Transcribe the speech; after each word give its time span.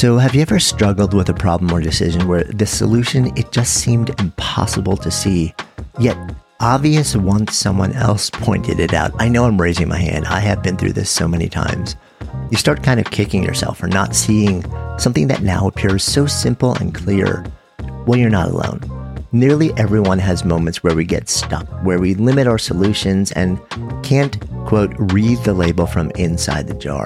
So, 0.00 0.16
have 0.16 0.34
you 0.34 0.40
ever 0.40 0.58
struggled 0.58 1.12
with 1.12 1.28
a 1.28 1.34
problem 1.34 1.70
or 1.70 1.82
decision 1.82 2.26
where 2.26 2.44
the 2.44 2.64
solution 2.64 3.36
it 3.36 3.52
just 3.52 3.74
seemed 3.74 4.18
impossible 4.18 4.96
to 4.96 5.10
see, 5.10 5.54
yet 5.98 6.16
obvious 6.58 7.14
once 7.14 7.54
someone 7.54 7.92
else 7.92 8.30
pointed 8.30 8.80
it 8.80 8.94
out? 8.94 9.12
I 9.18 9.28
know 9.28 9.44
I'm 9.44 9.60
raising 9.60 9.88
my 9.88 9.98
hand. 9.98 10.24
I 10.24 10.40
have 10.40 10.62
been 10.62 10.78
through 10.78 10.94
this 10.94 11.10
so 11.10 11.28
many 11.28 11.50
times. 11.50 11.96
You 12.50 12.56
start 12.56 12.82
kind 12.82 12.98
of 12.98 13.10
kicking 13.10 13.42
yourself 13.44 13.76
for 13.76 13.88
not 13.88 14.16
seeing 14.16 14.64
something 14.98 15.26
that 15.26 15.42
now 15.42 15.66
appears 15.66 16.02
so 16.02 16.24
simple 16.24 16.74
and 16.76 16.94
clear. 16.94 17.44
Well, 18.06 18.18
you're 18.18 18.30
not 18.30 18.48
alone. 18.48 18.80
Nearly 19.32 19.70
everyone 19.74 20.18
has 20.20 20.46
moments 20.46 20.82
where 20.82 20.96
we 20.96 21.04
get 21.04 21.28
stuck, 21.28 21.68
where 21.84 22.00
we 22.00 22.14
limit 22.14 22.46
our 22.46 22.56
solutions 22.56 23.32
and 23.32 23.60
can't, 24.02 24.40
quote, 24.64 24.94
read 25.12 25.36
the 25.44 25.52
label 25.52 25.84
from 25.86 26.10
inside 26.12 26.68
the 26.68 26.74
jar. 26.74 27.04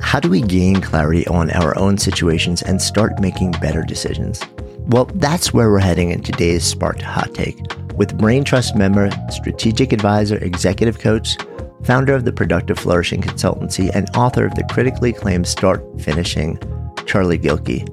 How 0.00 0.20
do 0.20 0.28
we 0.28 0.40
gain 0.40 0.80
clarity 0.80 1.26
on 1.26 1.50
our 1.50 1.76
own 1.78 1.98
situations 1.98 2.62
and 2.62 2.80
start 2.80 3.20
making 3.20 3.52
better 3.52 3.82
decisions? 3.82 4.40
Well, 4.86 5.06
that's 5.14 5.52
where 5.52 5.70
we're 5.70 5.78
heading 5.78 6.10
in 6.10 6.22
today's 6.22 6.64
Sparked 6.64 7.02
Hot 7.02 7.34
Take 7.34 7.58
with 7.94 8.18
Brain 8.18 8.44
Trust 8.44 8.76
member, 8.76 9.10
strategic 9.30 9.92
advisor, 9.92 10.36
executive 10.38 10.98
coach, 10.98 11.36
founder 11.84 12.14
of 12.14 12.24
the 12.24 12.32
Productive 12.32 12.78
Flourishing 12.78 13.22
Consultancy, 13.22 13.90
and 13.94 14.08
author 14.16 14.46
of 14.46 14.54
the 14.54 14.64
critically 14.64 15.10
acclaimed 15.10 15.46
Start 15.46 15.84
Finishing, 16.00 16.58
Charlie 17.06 17.38
Gilkey. 17.38 17.88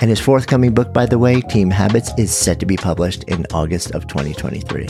And 0.00 0.10
his 0.10 0.20
forthcoming 0.20 0.74
book, 0.74 0.92
by 0.92 1.06
the 1.06 1.18
way, 1.18 1.40
Team 1.40 1.70
Habits, 1.70 2.10
is 2.18 2.34
set 2.34 2.60
to 2.60 2.66
be 2.66 2.76
published 2.76 3.24
in 3.24 3.46
August 3.52 3.92
of 3.92 4.06
2023. 4.06 4.88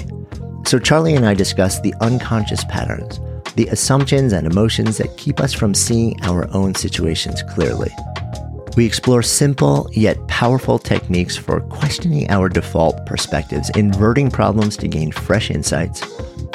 So, 0.66 0.78
Charlie 0.78 1.14
and 1.14 1.26
I 1.26 1.34
discuss 1.34 1.80
the 1.80 1.94
unconscious 2.00 2.64
patterns 2.64 3.20
the 3.56 3.66
assumptions 3.68 4.32
and 4.32 4.46
emotions 4.46 4.98
that 4.98 5.16
keep 5.16 5.40
us 5.40 5.52
from 5.52 5.74
seeing 5.74 6.20
our 6.22 6.48
own 6.54 6.74
situations 6.74 7.42
clearly. 7.42 7.90
We 8.76 8.86
explore 8.86 9.22
simple 9.22 9.88
yet 9.92 10.26
powerful 10.26 10.78
techniques 10.78 11.36
for 11.36 11.60
questioning 11.60 12.28
our 12.30 12.48
default 12.48 13.06
perspectives, 13.06 13.70
inverting 13.70 14.30
problems 14.30 14.76
to 14.78 14.88
gain 14.88 15.12
fresh 15.12 15.50
insights, 15.50 16.02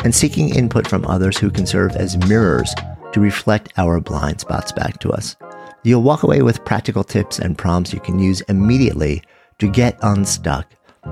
and 0.04 0.14
seeking 0.14 0.54
input 0.54 0.88
from 0.88 1.06
others 1.06 1.38
who 1.38 1.50
can 1.50 1.66
serve 1.66 1.96
as 1.96 2.18
mirrors 2.28 2.74
to 3.14 3.22
reflect 3.22 3.74
our 3.78 4.00
blind 4.02 4.42
spots 4.42 4.72
back 4.72 5.00
to 5.00 5.12
us. 5.12 5.36
You'll 5.84 6.04
walk 6.04 6.24
away 6.24 6.42
with 6.42 6.66
practical 6.66 7.06
tips 7.06 7.40
and 7.40 7.58
prompts 7.58 7.94
you 7.94 8.02
can 8.02 8.20
use 8.20 8.42
immediately 8.42 9.24
to 9.60 9.70
get 9.70 9.98
unstuck 10.02 10.68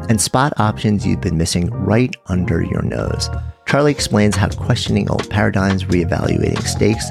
and 0.09 0.19
spot 0.19 0.53
options 0.59 1.05
you've 1.05 1.21
been 1.21 1.37
missing 1.37 1.69
right 1.69 2.13
under 2.27 2.61
your 2.61 2.81
nose. 2.81 3.29
Charlie 3.67 3.91
explains 3.91 4.35
how 4.35 4.47
questioning 4.47 5.09
old 5.09 5.29
paradigms, 5.29 5.83
reevaluating 5.83 6.65
stakes, 6.65 7.05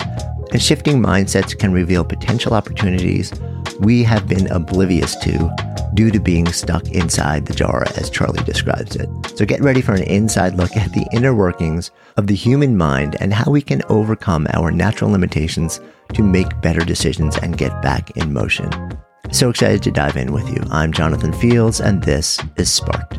and 0.53 0.63
shifting 0.63 1.03
mindsets 1.03 1.57
can 1.57 1.71
reveal 1.71 2.03
potential 2.03 2.55
opportunities 2.55 3.33
we 3.81 4.03
have 4.03 4.27
been 4.27 4.47
oblivious 4.49 5.15
to 5.17 5.55
due 5.93 6.11
to 6.11 6.19
being 6.19 6.47
stuck 6.51 6.89
inside 6.93 7.45
the 7.45 7.55
jar, 7.55 7.85
as 7.97 8.09
Charlie 8.09 8.43
describes 8.45 8.97
it. 8.97 9.09
So 9.37 9.45
get 9.45 9.61
ready 9.61 9.83
for 9.83 9.93
an 9.93 10.05
inside 10.05 10.55
look 10.55 10.75
at 10.77 10.93
the 10.93 11.07
inner 11.13 11.35
workings 11.35 11.91
of 12.17 12.27
the 12.27 12.35
human 12.35 12.77
mind 12.77 13.17
and 13.21 13.35
how 13.35 13.51
we 13.51 13.61
can 13.61 13.83
overcome 13.91 14.47
our 14.55 14.71
natural 14.71 15.11
limitations 15.11 15.81
to 16.15 16.23
make 16.23 16.61
better 16.63 16.85
decisions 16.85 17.37
and 17.37 17.59
get 17.59 17.83
back 17.83 18.17
in 18.17 18.33
motion. 18.33 18.71
So 19.31 19.51
excited 19.51 19.83
to 19.83 19.91
dive 19.91 20.17
in 20.17 20.33
with 20.33 20.49
you. 20.49 20.63
I'm 20.71 20.93
Jonathan 20.93 21.35
Fields, 21.35 21.81
and 21.81 22.03
this 22.03 22.41
is 22.57 22.73
Sparked. 22.73 23.19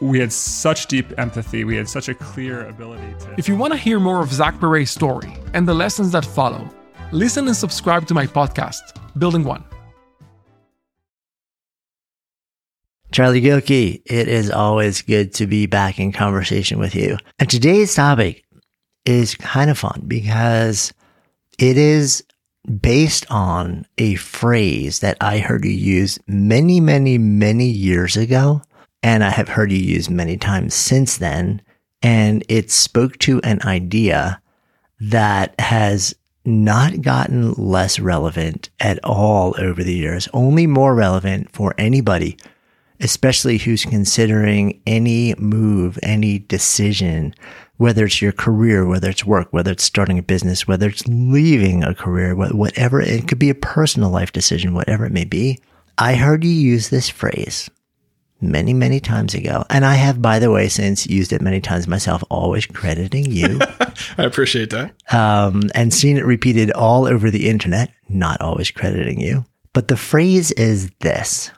we 0.00 0.20
had 0.20 0.32
such 0.32 0.86
deep 0.86 1.18
empathy. 1.18 1.64
We 1.64 1.76
had 1.76 1.88
such 1.88 2.08
a 2.08 2.14
clear 2.14 2.66
ability 2.66 3.14
to. 3.20 3.34
If 3.36 3.48
you 3.48 3.56
want 3.56 3.72
to 3.72 3.78
hear 3.78 3.98
more 3.98 4.22
of 4.22 4.32
Zach 4.32 4.58
Perret's 4.60 4.90
story 4.90 5.36
and 5.54 5.66
the 5.66 5.74
lessons 5.74 6.12
that 6.12 6.24
follow, 6.24 6.68
listen 7.12 7.46
and 7.46 7.56
subscribe 7.56 8.06
to 8.08 8.14
my 8.14 8.26
podcast, 8.26 8.80
Building 9.18 9.44
One. 9.44 9.64
Charlie 13.10 13.40
Gilkey, 13.40 14.02
it 14.04 14.28
is 14.28 14.50
always 14.50 15.02
good 15.02 15.32
to 15.34 15.46
be 15.46 15.66
back 15.66 15.98
in 15.98 16.12
conversation 16.12 16.78
with 16.78 16.94
you. 16.94 17.16
And 17.38 17.48
today's 17.48 17.94
topic 17.94 18.44
is 19.06 19.34
kind 19.34 19.70
of 19.70 19.78
fun 19.78 20.04
because 20.06 20.92
it 21.58 21.78
is 21.78 22.22
based 22.80 23.24
on 23.30 23.86
a 23.96 24.16
phrase 24.16 24.98
that 25.00 25.16
I 25.22 25.38
heard 25.38 25.64
you 25.64 25.70
use 25.70 26.18
many, 26.26 26.80
many, 26.80 27.16
many 27.16 27.66
years 27.66 28.16
ago 28.16 28.62
and 29.02 29.22
I 29.22 29.30
have 29.30 29.48
heard 29.48 29.72
you 29.72 29.78
use 29.78 30.10
many 30.10 30.36
times 30.36 30.74
since 30.74 31.18
then. 31.18 31.62
And 32.02 32.44
it 32.48 32.70
spoke 32.70 33.18
to 33.18 33.40
an 33.42 33.60
idea 33.62 34.40
that 35.00 35.58
has 35.60 36.14
not 36.44 37.02
gotten 37.02 37.52
less 37.54 38.00
relevant 38.00 38.70
at 38.80 38.98
all 39.04 39.54
over 39.58 39.84
the 39.84 39.94
years, 39.94 40.28
only 40.32 40.66
more 40.66 40.94
relevant 40.94 41.52
for 41.52 41.74
anybody, 41.76 42.36
especially 43.00 43.58
who's 43.58 43.84
considering 43.84 44.80
any 44.86 45.34
move, 45.34 45.98
any 46.02 46.38
decision, 46.38 47.34
whether 47.76 48.06
it's 48.06 48.22
your 48.22 48.32
career, 48.32 48.86
whether 48.86 49.10
it's 49.10 49.24
work, 49.24 49.48
whether 49.52 49.72
it's 49.72 49.84
starting 49.84 50.18
a 50.18 50.22
business, 50.22 50.66
whether 50.66 50.88
it's 50.88 51.06
leaving 51.06 51.84
a 51.84 51.94
career, 51.94 52.34
whatever, 52.34 53.00
it 53.00 53.28
could 53.28 53.38
be 53.38 53.50
a 53.50 53.54
personal 53.54 54.10
life 54.10 54.32
decision, 54.32 54.74
whatever 54.74 55.04
it 55.04 55.12
may 55.12 55.24
be. 55.24 55.58
I 55.98 56.14
heard 56.14 56.44
you 56.44 56.50
use 56.50 56.88
this 56.88 57.08
phrase 57.08 57.68
many, 58.40 58.72
many 58.72 59.00
times 59.00 59.34
ago. 59.34 59.64
And 59.70 59.84
I 59.84 59.94
have, 59.94 60.22
by 60.22 60.38
the 60.38 60.50
way, 60.50 60.68
since 60.68 61.06
used 61.06 61.32
it 61.32 61.42
many 61.42 61.60
times 61.60 61.88
myself, 61.88 62.22
always 62.30 62.66
crediting 62.66 63.26
you. 63.26 63.58
I 64.18 64.24
appreciate 64.24 64.70
that. 64.70 64.94
Um, 65.12 65.62
and 65.74 65.92
seen 65.92 66.16
it 66.16 66.24
repeated 66.24 66.70
all 66.72 67.06
over 67.06 67.30
the 67.30 67.48
internet, 67.48 67.90
not 68.08 68.40
always 68.40 68.70
crediting 68.70 69.20
you. 69.20 69.44
But 69.72 69.88
the 69.88 69.96
phrase 69.96 70.52
is 70.52 70.90
this 71.00 71.50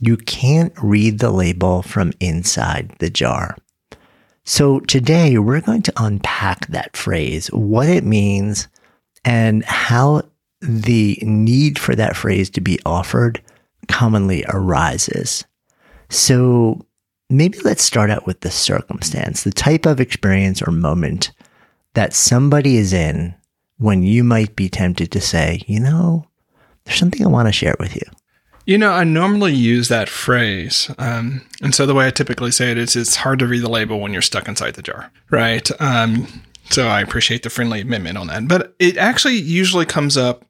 you 0.00 0.16
can't 0.16 0.72
read 0.82 1.18
the 1.18 1.30
label 1.30 1.82
from 1.82 2.12
inside 2.20 2.94
the 2.98 3.10
jar. 3.10 3.56
So 4.44 4.80
today 4.80 5.38
we're 5.38 5.60
going 5.60 5.82
to 5.82 5.92
unpack 5.96 6.68
that 6.68 6.96
phrase, 6.96 7.48
what 7.48 7.88
it 7.88 8.04
means, 8.04 8.68
and 9.24 9.64
how 9.64 10.22
the 10.60 11.18
need 11.22 11.78
for 11.78 11.94
that 11.94 12.16
phrase 12.16 12.48
to 12.50 12.60
be 12.60 12.78
offered 12.86 13.42
commonly 13.88 14.44
arises. 14.48 15.44
So 16.08 16.84
maybe 17.30 17.58
let's 17.60 17.82
start 17.82 18.10
out 18.10 18.26
with 18.26 18.40
the 18.40 18.50
circumstance, 18.50 19.44
the 19.44 19.50
type 19.50 19.86
of 19.86 20.00
experience 20.00 20.62
or 20.62 20.72
moment 20.72 21.30
that 21.94 22.14
somebody 22.14 22.76
is 22.76 22.92
in 22.92 23.34
when 23.78 24.02
you 24.02 24.24
might 24.24 24.56
be 24.56 24.68
tempted 24.68 25.10
to 25.12 25.20
say, 25.20 25.62
you 25.66 25.80
know, 25.80 26.26
there's 26.84 26.98
something 26.98 27.24
I 27.24 27.28
want 27.28 27.48
to 27.48 27.52
share 27.52 27.76
with 27.78 27.94
you. 27.94 28.02
You 28.66 28.76
know, 28.76 28.92
I 28.92 29.04
normally 29.04 29.54
use 29.54 29.88
that 29.88 30.10
phrase. 30.10 30.90
Um, 30.98 31.40
and 31.62 31.74
so 31.74 31.86
the 31.86 31.94
way 31.94 32.06
I 32.06 32.10
typically 32.10 32.50
say 32.50 32.70
it 32.70 32.78
is 32.78 32.96
it's 32.96 33.16
hard 33.16 33.38
to 33.38 33.46
read 33.46 33.62
the 33.62 33.70
label 33.70 33.98
when 33.98 34.12
you're 34.12 34.20
stuck 34.20 34.46
inside 34.46 34.74
the 34.74 34.82
jar, 34.82 35.10
right? 35.30 35.70
Um, 35.80 36.26
so 36.70 36.86
I 36.86 37.00
appreciate 37.00 37.44
the 37.44 37.50
friendly 37.50 37.80
amendment 37.80 38.18
on 38.18 38.26
that. 38.26 38.46
But 38.46 38.74
it 38.78 38.98
actually 38.98 39.36
usually 39.36 39.86
comes 39.86 40.18
up 40.18 40.44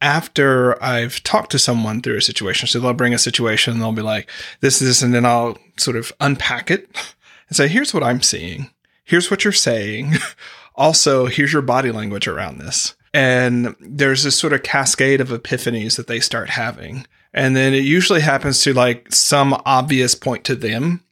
after 0.00 0.82
I've 0.82 1.22
talked 1.22 1.52
to 1.52 1.58
someone 1.58 2.02
through 2.02 2.18
a 2.18 2.22
situation. 2.22 2.68
So 2.68 2.80
they'll 2.80 2.92
bring 2.92 3.14
a 3.14 3.18
situation 3.18 3.74
and 3.74 3.82
they'll 3.82 3.92
be 3.92 4.02
like, 4.02 4.28
this, 4.60 4.80
is 4.82 4.88
this, 4.88 5.02
and 5.02 5.14
then 5.14 5.24
I'll 5.24 5.58
sort 5.76 5.96
of 5.96 6.12
unpack 6.20 6.70
it 6.70 6.88
and 7.48 7.56
say, 7.56 7.68
here's 7.68 7.94
what 7.94 8.02
I'm 8.02 8.22
seeing. 8.22 8.70
Here's 9.04 9.30
what 9.30 9.44
you're 9.44 9.52
saying. 9.52 10.14
also, 10.74 11.26
here's 11.26 11.52
your 11.52 11.62
body 11.62 11.90
language 11.90 12.28
around 12.28 12.58
this. 12.58 12.94
And 13.14 13.74
there's 13.80 14.24
this 14.24 14.38
sort 14.38 14.52
of 14.52 14.62
cascade 14.62 15.20
of 15.20 15.28
epiphanies 15.28 15.96
that 15.96 16.06
they 16.06 16.20
start 16.20 16.50
having. 16.50 17.06
And 17.32 17.56
then 17.56 17.72
it 17.72 17.84
usually 17.84 18.20
happens 18.20 18.62
to 18.62 18.74
like 18.74 19.12
some 19.12 19.60
obvious 19.64 20.14
point 20.14 20.44
to 20.44 20.54
them 20.54 21.02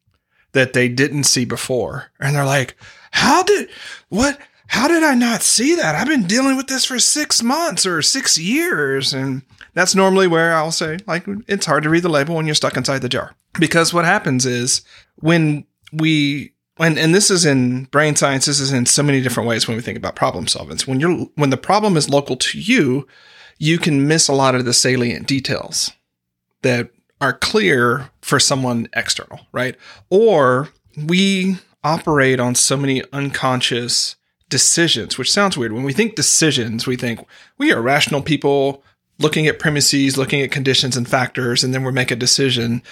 that 0.53 0.73
they 0.73 0.89
didn't 0.89 1.25
see 1.25 1.45
before. 1.45 2.11
And 2.21 2.35
they're 2.35 2.45
like, 2.45 2.77
how 3.11 3.43
did, 3.43 3.69
what, 4.09 4.39
how 4.75 4.89
did 4.89 5.05
I 5.05 5.15
not 5.15 5.45
see 5.45 5.77
that? 5.77 5.95
I've 5.95 6.09
been 6.09 6.27
dealing 6.27 6.57
with 6.57 6.67
this 6.67 6.85
for 6.85 6.99
six 6.99 7.45
months 7.45 7.87
or 7.87 8.03
six 8.03 8.37
years. 8.37 9.15
And 9.15 9.43
that's 9.73 9.95
normally 9.95 10.27
where 10.27 10.53
I'll 10.53 10.73
say, 10.73 10.99
like, 11.07 11.25
it's 11.47 11.67
hard 11.67 11.85
to 11.85 11.91
read 11.91 12.03
the 12.03 12.09
label 12.09 12.35
when 12.35 12.45
you're 12.45 12.57
stuck 12.57 12.77
inside 12.77 12.99
the 12.99 13.09
jar. 13.09 13.37
Because 13.57 13.95
what 13.95 14.05
happens 14.05 14.45
is 14.45 14.83
when 15.21 15.65
we, 15.93 16.55
and, 16.81 16.99
and 16.99 17.15
this 17.15 17.31
is 17.31 17.47
in 17.47 17.85
brain 17.85 18.17
science, 18.17 18.47
this 18.47 18.59
is 18.59 18.73
in 18.73 18.85
so 18.85 19.05
many 19.05 19.21
different 19.21 19.49
ways 19.49 19.69
when 19.69 19.77
we 19.77 19.83
think 19.83 19.97
about 19.97 20.17
problem 20.17 20.49
solving. 20.49 20.77
When 20.87 20.99
you're, 20.99 21.29
when 21.37 21.51
the 21.51 21.57
problem 21.57 21.97
is 21.97 22.11
local 22.11 22.35
to 22.35 22.59
you, 22.59 23.07
you 23.59 23.79
can 23.79 24.09
miss 24.09 24.27
a 24.27 24.35
lot 24.35 24.57
of 24.57 24.65
the 24.65 24.75
salient 24.75 25.29
details 25.29 25.93
that 26.63 26.91
are 27.21 27.33
clear 27.33 28.11
for 28.23 28.41
someone 28.41 28.89
external, 28.97 29.47
right? 29.53 29.77
Or 30.11 30.71
we 30.97 31.59
operate 31.85 32.41
on 32.41 32.57
so 32.57 32.77
many 32.77 33.05
unconscious 33.13 34.17
decisions, 34.49 35.19
which 35.19 35.33
sounds 35.33 35.57
weird. 35.57 35.73
When 35.73 35.85
we 35.85 35.93
think 35.93 36.15
decisions, 36.15 36.87
we 36.87 36.97
think 36.97 37.25
we 37.59 37.73
are 37.73 37.83
rational 37.83 38.23
people 38.23 38.83
looking 39.19 39.47
at 39.47 39.61
premises, 39.61 40.19
looking 40.19 40.43
at 40.43 40.51
conditions 40.51 40.97
and 40.97 41.09
factors, 41.09 41.63
and 41.63 41.73
then 41.73 41.85
we 41.85 41.93
make 41.93 42.11
a 42.11 42.17
decision. 42.17 42.83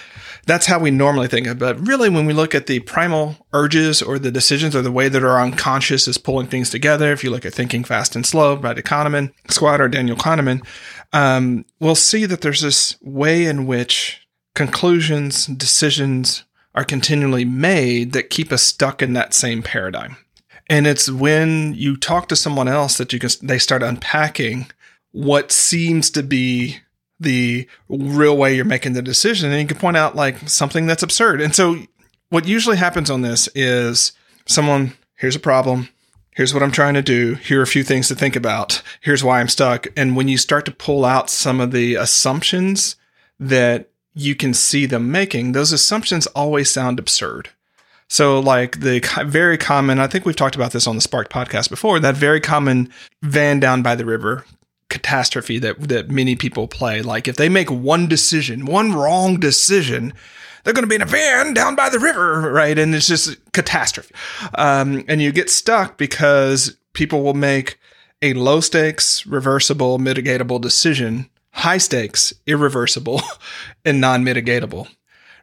That's 0.45 0.65
how 0.65 0.79
we 0.79 0.89
normally 0.89 1.27
think 1.27 1.47
of 1.47 1.57
it. 1.57 1.59
But 1.59 1.85
really, 1.85 2.09
when 2.09 2.25
we 2.25 2.33
look 2.33 2.55
at 2.55 2.67
the 2.67 2.79
primal 2.79 3.35
urges 3.51 4.01
or 4.01 4.17
the 4.17 4.31
decisions 4.31 4.75
or 4.75 4.81
the 4.81 4.91
way 4.91 5.09
that 5.09 5.23
our 5.23 5.41
unconscious 5.41 6.07
is 6.07 6.17
pulling 6.17 6.47
things 6.47 6.69
together, 6.69 7.11
if 7.11 7.23
you 7.23 7.29
look 7.29 7.45
at 7.45 7.53
Thinking 7.53 7.83
Fast 7.83 8.15
and 8.15 8.25
Slow 8.25 8.55
by 8.55 8.73
Kahneman, 8.73 9.33
Squad 9.49 9.81
or 9.81 9.89
Daniel 9.89 10.17
Kahneman, 10.17 10.65
um, 11.11 11.65
we'll 11.79 11.95
see 11.95 12.25
that 12.25 12.41
there's 12.41 12.61
this 12.61 12.95
way 13.01 13.45
in 13.45 13.65
which 13.65 14.25
conclusions, 14.55 15.45
decisions 15.47 16.45
are 16.75 16.83
continually 16.83 17.45
made 17.45 18.13
that 18.13 18.29
keep 18.29 18.51
us 18.51 18.63
stuck 18.63 19.01
in 19.01 19.13
that 19.13 19.33
same 19.33 19.61
paradigm. 19.61 20.17
And 20.69 20.87
it's 20.87 21.09
when 21.09 21.73
you 21.75 21.97
talk 21.97 22.27
to 22.29 22.35
someone 22.35 22.67
else 22.67 22.97
that 22.97 23.13
you 23.13 23.19
can 23.19 23.29
they 23.41 23.59
start 23.59 23.83
unpacking 23.83 24.67
what 25.11 25.51
seems 25.51 26.09
to 26.11 26.23
be 26.23 26.77
the 27.19 27.67
real 27.87 28.37
way 28.37 28.55
you're 28.55 28.65
making 28.65 28.93
the 28.93 29.01
decision 29.01 29.51
and 29.51 29.61
you 29.61 29.67
can 29.67 29.77
point 29.77 29.97
out 29.97 30.15
like 30.15 30.49
something 30.49 30.85
that's 30.85 31.03
absurd. 31.03 31.41
And 31.41 31.55
so 31.55 31.77
what 32.29 32.47
usually 32.47 32.77
happens 32.77 33.09
on 33.09 33.21
this 33.21 33.47
is 33.55 34.13
someone 34.45 34.93
here's 35.15 35.35
a 35.35 35.39
problem, 35.39 35.89
here's 36.31 36.53
what 36.53 36.63
I'm 36.63 36.71
trying 36.71 36.95
to 36.95 37.01
do, 37.01 37.35
here 37.35 37.59
are 37.59 37.63
a 37.63 37.67
few 37.67 37.83
things 37.83 38.07
to 38.07 38.15
think 38.15 38.35
about, 38.35 38.81
here's 39.01 39.23
why 39.23 39.39
I'm 39.39 39.47
stuck. 39.47 39.87
And 39.95 40.15
when 40.15 40.27
you 40.27 40.37
start 40.37 40.65
to 40.65 40.71
pull 40.71 41.05
out 41.05 41.29
some 41.29 41.59
of 41.59 41.71
the 41.71 41.95
assumptions 41.95 42.95
that 43.39 43.89
you 44.13 44.35
can 44.35 44.53
see 44.53 44.85
them 44.85 45.11
making, 45.11 45.51
those 45.51 45.71
assumptions 45.71 46.27
always 46.27 46.71
sound 46.71 46.99
absurd. 46.99 47.49
So, 48.13 48.39
like 48.39 48.81
the 48.81 48.99
very 49.25 49.57
common, 49.57 49.97
I 49.97 50.05
think 50.05 50.23
we've 50.23 50.35
talked 50.35 50.55
about 50.55 50.71
this 50.71 50.85
on 50.85 50.93
the 50.93 51.01
Spark 51.01 51.31
podcast 51.31 51.71
before, 51.71 51.99
that 51.99 52.13
very 52.13 52.39
common 52.39 52.93
van 53.23 53.59
down 53.59 53.81
by 53.81 53.95
the 53.95 54.05
river 54.05 54.45
catastrophe 54.89 55.57
that, 55.57 55.79
that 55.89 56.11
many 56.11 56.35
people 56.35 56.67
play. 56.67 57.01
Like, 57.01 57.27
if 57.27 57.37
they 57.37 57.49
make 57.49 57.71
one 57.71 58.07
decision, 58.07 58.67
one 58.67 58.93
wrong 58.93 59.39
decision, 59.39 60.13
they're 60.63 60.75
going 60.75 60.83
to 60.83 60.87
be 60.87 60.93
in 60.93 61.01
a 61.01 61.07
van 61.07 61.55
down 61.55 61.75
by 61.75 61.89
the 61.89 61.97
river, 61.97 62.51
right? 62.51 62.77
And 62.77 62.93
it's 62.93 63.07
just 63.07 63.35
catastrophe. 63.51 64.13
Um, 64.53 65.03
and 65.07 65.19
you 65.19 65.31
get 65.31 65.49
stuck 65.49 65.97
because 65.97 66.77
people 66.93 67.23
will 67.23 67.33
make 67.33 67.79
a 68.21 68.33
low 68.33 68.59
stakes, 68.59 69.25
reversible, 69.25 69.97
mitigatable 69.97 70.61
decision, 70.61 71.31
high 71.49 71.79
stakes, 71.79 72.31
irreversible, 72.45 73.23
and 73.85 73.99
non 73.99 74.23
mitigatable 74.23 74.87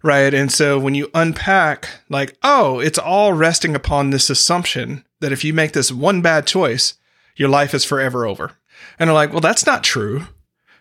right? 0.03 0.33
And 0.33 0.51
so 0.51 0.79
when 0.79 0.95
you 0.95 1.11
unpack, 1.15 1.89
like, 2.09 2.37
oh, 2.43 2.81
it's 2.81 2.99
all 2.99 3.33
resting 3.33 3.75
upon 3.75 4.11
this 4.11 4.31
assumption 4.31 5.05
that 5.21 5.33
if 5.33 5.45
you 5.45 5.53
make 5.53 5.73
this 5.73 5.93
one 5.93 6.23
bad 6.23 6.47
choice, 6.47 6.95
your 7.37 7.49
life 7.49 7.75
is 7.75 7.85
forever 7.85 8.27
over. 8.27 8.53
And 8.99 9.09
they're 9.09 9.15
like, 9.15 9.33
well, 9.33 9.41
that's 9.41 9.67
not 9.67 9.85
true. 9.85 10.27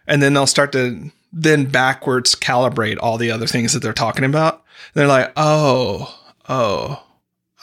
And 0.08 0.22
then 0.22 0.34
they'll 0.34 0.48
start 0.48 0.72
to 0.74 1.12
then 1.32 1.66
backwards 1.66 2.36
calibrate 2.36 2.98
all 3.00 3.18
the 3.18 3.32
other 3.32 3.48
things 3.48 3.74
that 3.74 3.82
they're 3.82 3.94
talking 3.94 4.26
about. 4.26 4.56
And 4.56 5.02
they're 5.02 5.08
like, 5.08 5.32
oh, 5.38 6.18
oh, 6.48 7.04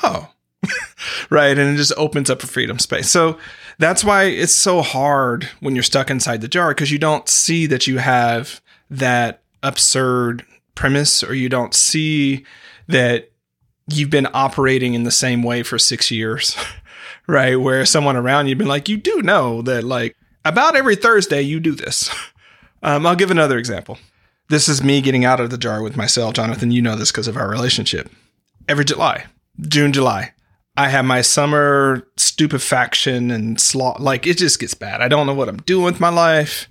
oh, 0.02 0.30
right. 1.30 1.58
And 1.58 1.74
it 1.74 1.76
just 1.76 1.92
opens 1.96 2.30
up 2.30 2.42
a 2.42 2.46
freedom 2.46 2.78
space. 2.78 3.10
So 3.10 3.38
that's 3.78 4.04
why 4.04 4.24
it's 4.24 4.54
so 4.54 4.82
hard 4.82 5.44
when 5.60 5.74
you're 5.74 5.82
stuck 5.82 6.10
inside 6.10 6.40
the 6.40 6.48
jar 6.48 6.70
because 6.70 6.90
you 6.90 6.98
don't 6.98 7.28
see 7.28 7.66
that 7.66 7.86
you 7.86 7.98
have 7.98 8.60
that 8.88 9.42
absurd 9.62 10.44
premise 10.76 11.24
or 11.24 11.34
you 11.34 11.48
don't 11.48 11.74
see 11.74 12.44
that 12.86 13.32
you've 13.88 14.10
been 14.10 14.28
operating 14.32 14.94
in 14.94 15.02
the 15.02 15.10
same 15.10 15.42
way 15.42 15.64
for 15.64 15.78
six 15.78 16.12
years, 16.12 16.56
right? 17.26 17.56
Where 17.56 17.84
someone 17.84 18.16
around 18.16 18.46
you've 18.46 18.58
been 18.58 18.68
like, 18.68 18.88
you 18.88 18.96
do 18.96 19.22
know 19.22 19.62
that 19.62 19.82
like 19.82 20.14
about 20.44 20.76
every 20.76 20.94
Thursday 20.94 21.42
you 21.42 21.58
do 21.58 21.74
this. 21.74 22.08
Um, 22.82 23.04
I'll 23.04 23.16
give 23.16 23.32
another 23.32 23.58
example. 23.58 23.98
This 24.48 24.68
is 24.68 24.84
me 24.84 25.00
getting 25.00 25.24
out 25.24 25.40
of 25.40 25.50
the 25.50 25.58
jar 25.58 25.82
with 25.82 25.96
myself. 25.96 26.34
Jonathan, 26.34 26.70
you 26.70 26.80
know 26.80 26.94
this 26.94 27.10
because 27.10 27.26
of 27.26 27.36
our 27.36 27.48
relationship. 27.48 28.08
Every 28.68 28.84
July, 28.84 29.24
June, 29.60 29.92
July, 29.92 30.34
I 30.76 30.88
have 30.90 31.04
my 31.04 31.22
summer 31.22 32.06
stupefaction 32.16 33.30
and 33.30 33.60
slot. 33.60 34.00
Like 34.00 34.26
it 34.26 34.38
just 34.38 34.60
gets 34.60 34.74
bad. 34.74 35.00
I 35.00 35.08
don't 35.08 35.26
know 35.26 35.34
what 35.34 35.48
I'm 35.48 35.56
doing 35.56 35.84
with 35.84 35.98
my 35.98 36.10
life. 36.10 36.68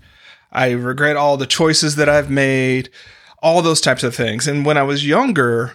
I 0.51 0.71
regret 0.71 1.17
all 1.17 1.35
the 1.35 1.47
choices 1.47 1.95
that 1.97 2.07
I've 2.07 2.29
made 2.29 2.89
all 3.45 3.61
those 3.61 3.79
types 3.79 4.01
of 4.01 4.15
things. 4.15 4.47
And 4.47 4.65
when 4.65 4.75
I 4.75 4.81
was 4.81 5.05
younger, 5.05 5.73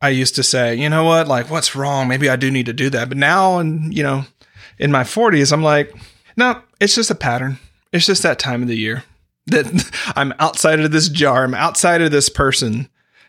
I 0.00 0.08
used 0.08 0.34
to 0.34 0.42
say, 0.42 0.74
you 0.74 0.90
know 0.90 1.04
what, 1.04 1.28
like, 1.28 1.48
what's 1.48 1.76
wrong? 1.76 2.08
Maybe 2.08 2.28
I 2.28 2.34
do 2.34 2.50
need 2.50 2.66
to 2.66 2.72
do 2.72 2.90
that. 2.90 3.08
But 3.08 3.16
now, 3.16 3.60
and 3.60 3.96
you 3.96 4.02
know, 4.02 4.24
in 4.76 4.90
my 4.90 5.04
40s, 5.04 5.52
I'm 5.52 5.62
like, 5.62 5.94
no, 6.36 6.60
it's 6.80 6.96
just 6.96 7.12
a 7.12 7.14
pattern. 7.14 7.58
It's 7.92 8.06
just 8.06 8.24
that 8.24 8.40
time 8.40 8.60
of 8.60 8.66
the 8.66 8.76
year 8.76 9.04
that 9.46 10.12
I'm 10.16 10.34
outside 10.40 10.80
of 10.80 10.90
this 10.90 11.08
jar. 11.08 11.44
I'm 11.44 11.54
outside 11.54 12.02
of 12.02 12.10
this 12.10 12.28
person 12.28 12.88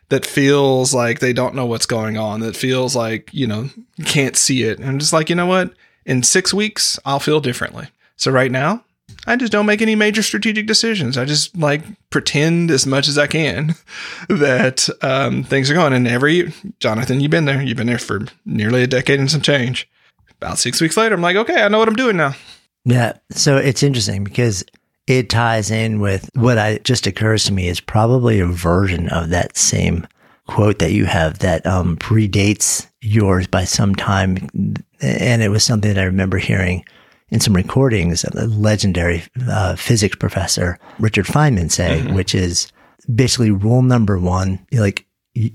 that 0.09 0.25
feels 0.25 0.95
like 0.95 1.19
they 1.19 1.31
don't 1.31 1.53
know 1.53 1.67
what's 1.67 1.85
going 1.85 2.17
on, 2.17 2.39
that 2.39 2.57
feels 2.57 2.95
like, 2.95 3.29
you 3.31 3.45
know, 3.45 3.69
can't 4.05 4.35
see 4.35 4.63
it. 4.63 4.79
And 4.79 4.89
I'm 4.89 4.97
just 4.97 5.13
like, 5.13 5.29
you 5.29 5.35
know 5.35 5.45
what? 5.45 5.71
In 6.03 6.23
six 6.23 6.51
weeks, 6.51 6.97
I'll 7.05 7.19
feel 7.19 7.39
differently. 7.39 7.89
So 8.15 8.31
right 8.31 8.51
now, 8.51 8.83
I 9.25 9.35
just 9.35 9.51
don't 9.51 9.65
make 9.65 9.81
any 9.81 9.95
major 9.95 10.21
strategic 10.21 10.67
decisions. 10.67 11.17
I 11.17 11.25
just 11.25 11.55
like 11.57 11.81
pretend 12.09 12.71
as 12.71 12.85
much 12.85 13.07
as 13.07 13.17
I 13.17 13.27
can 13.27 13.75
that 14.29 14.89
um, 15.01 15.43
things 15.43 15.69
are 15.69 15.75
going. 15.75 15.93
And 15.93 16.07
every 16.07 16.53
Jonathan, 16.79 17.21
you've 17.21 17.31
been 17.31 17.45
there. 17.45 17.61
You've 17.61 17.77
been 17.77 17.87
there 17.87 17.99
for 17.99 18.25
nearly 18.45 18.83
a 18.83 18.87
decade 18.87 19.19
and 19.19 19.31
some 19.31 19.41
change. 19.41 19.89
About 20.41 20.57
six 20.57 20.81
weeks 20.81 20.97
later, 20.97 21.15
I'm 21.15 21.21
like, 21.21 21.37
okay, 21.37 21.61
I 21.61 21.69
know 21.69 21.79
what 21.79 21.87
I'm 21.87 21.95
doing 21.95 22.17
now. 22.17 22.33
Yeah. 22.85 23.13
So 23.31 23.55
it's 23.55 23.83
interesting 23.83 24.25
because 24.25 24.63
it 25.07 25.29
ties 25.29 25.71
in 25.71 25.99
with 25.99 26.29
what 26.33 26.57
I 26.57 26.79
just 26.79 27.07
occurs 27.07 27.45
to 27.45 27.53
me 27.53 27.67
is 27.67 27.79
probably 27.79 28.39
a 28.39 28.45
version 28.45 29.07
of 29.09 29.29
that 29.29 29.57
same 29.57 30.05
quote 30.47 30.79
that 30.79 30.91
you 30.91 31.05
have 31.05 31.39
that 31.39 31.65
um, 31.65 31.95
predates 31.95 32.87
yours 33.01 33.47
by 33.47 33.63
some 33.63 33.95
time. 33.95 34.49
And 35.01 35.41
it 35.41 35.49
was 35.49 35.63
something 35.63 35.93
that 35.93 36.01
I 36.01 36.05
remember 36.05 36.37
hearing 36.37 36.83
in 37.33 37.39
some 37.39 37.55
recordings, 37.55 38.23
a 38.23 38.45
legendary 38.45 39.23
uh, 39.49 39.75
physics 39.75 40.15
professor, 40.15 40.77
Richard 40.99 41.25
Feynman, 41.25 41.71
say, 41.71 41.99
mm-hmm. 41.99 42.13
which 42.13 42.35
is 42.35 42.71
basically 43.13 43.49
rule 43.49 43.81
number 43.81 44.19
one, 44.19 44.63
like 44.71 45.07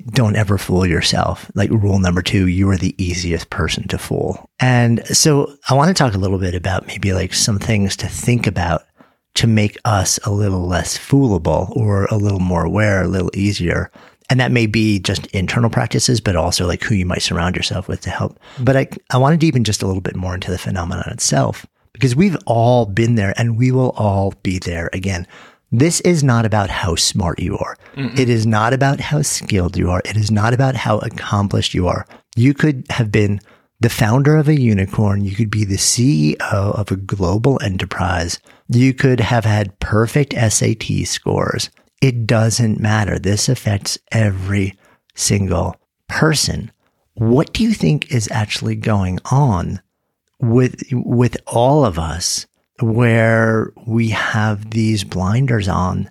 don't 0.06 0.34
ever 0.34 0.58
fool 0.58 0.84
yourself. 0.84 1.48
Like 1.54 1.70
rule 1.70 2.00
number 2.00 2.20
two, 2.20 2.48
you 2.48 2.68
are 2.68 2.76
the 2.76 2.96
easiest 3.02 3.48
person 3.50 3.86
to 3.88 3.96
fool. 3.96 4.50
And 4.58 5.06
so 5.06 5.54
I 5.68 5.74
want 5.74 5.88
to 5.88 5.94
talk 5.94 6.14
a 6.14 6.18
little 6.18 6.40
bit 6.40 6.56
about 6.56 6.88
maybe 6.88 7.12
like 7.12 7.32
some 7.32 7.60
things 7.60 7.96
to 7.98 8.08
think 8.08 8.48
about 8.48 8.82
to 9.34 9.46
make 9.46 9.78
us 9.84 10.18
a 10.24 10.32
little 10.32 10.66
less 10.66 10.98
foolable 10.98 11.70
or 11.76 12.06
a 12.06 12.16
little 12.16 12.40
more 12.40 12.64
aware, 12.64 13.04
a 13.04 13.08
little 13.08 13.30
easier. 13.34 13.92
And 14.30 14.38
that 14.40 14.52
may 14.52 14.66
be 14.66 14.98
just 14.98 15.26
internal 15.28 15.70
practices, 15.70 16.20
but 16.20 16.36
also 16.36 16.66
like 16.66 16.82
who 16.82 16.94
you 16.94 17.06
might 17.06 17.22
surround 17.22 17.56
yourself 17.56 17.88
with 17.88 18.02
to 18.02 18.10
help. 18.10 18.38
But 18.60 18.76
I, 18.76 18.88
I 19.10 19.16
want 19.16 19.32
to 19.32 19.38
deepen 19.38 19.64
just 19.64 19.82
a 19.82 19.86
little 19.86 20.02
bit 20.02 20.16
more 20.16 20.34
into 20.34 20.50
the 20.50 20.58
phenomenon 20.58 21.08
itself 21.08 21.66
because 21.92 22.14
we've 22.14 22.36
all 22.46 22.86
been 22.86 23.14
there 23.14 23.32
and 23.36 23.56
we 23.56 23.72
will 23.72 23.90
all 23.90 24.34
be 24.42 24.58
there 24.58 24.90
again. 24.92 25.26
This 25.72 26.00
is 26.00 26.22
not 26.22 26.46
about 26.46 26.70
how 26.70 26.94
smart 26.94 27.40
you 27.40 27.58
are. 27.58 27.76
It 28.18 28.28
is 28.28 28.46
not 28.46 28.72
about 28.72 29.00
how 29.00 29.22
skilled 29.22 29.76
you 29.76 29.90
are. 29.90 30.00
It 30.04 30.16
is 30.16 30.30
not 30.30 30.54
about 30.54 30.76
how 30.76 30.98
accomplished 30.98 31.74
you 31.74 31.88
are. 31.88 32.06
You 32.36 32.54
could 32.54 32.84
have 32.90 33.12
been 33.12 33.40
the 33.80 33.90
founder 33.90 34.36
of 34.36 34.48
a 34.48 34.58
unicorn. 34.58 35.24
You 35.24 35.36
could 35.36 35.50
be 35.50 35.64
the 35.64 35.76
CEO 35.76 36.40
of 36.40 36.90
a 36.90 36.96
global 36.96 37.60
enterprise. 37.62 38.38
You 38.68 38.94
could 38.94 39.20
have 39.20 39.44
had 39.44 39.78
perfect 39.78 40.34
SAT 40.34 41.06
scores. 41.06 41.70
It 42.00 42.26
doesn't 42.26 42.80
matter. 42.80 43.18
This 43.18 43.48
affects 43.48 43.98
every 44.12 44.78
single 45.14 45.76
person. 46.08 46.70
What 47.14 47.52
do 47.52 47.64
you 47.64 47.72
think 47.72 48.12
is 48.12 48.30
actually 48.30 48.76
going 48.76 49.18
on 49.30 49.80
with, 50.40 50.82
with 50.92 51.36
all 51.46 51.84
of 51.84 51.98
us 51.98 52.46
where 52.80 53.72
we 53.86 54.10
have 54.10 54.70
these 54.70 55.02
blinders 55.02 55.66
on 55.68 56.08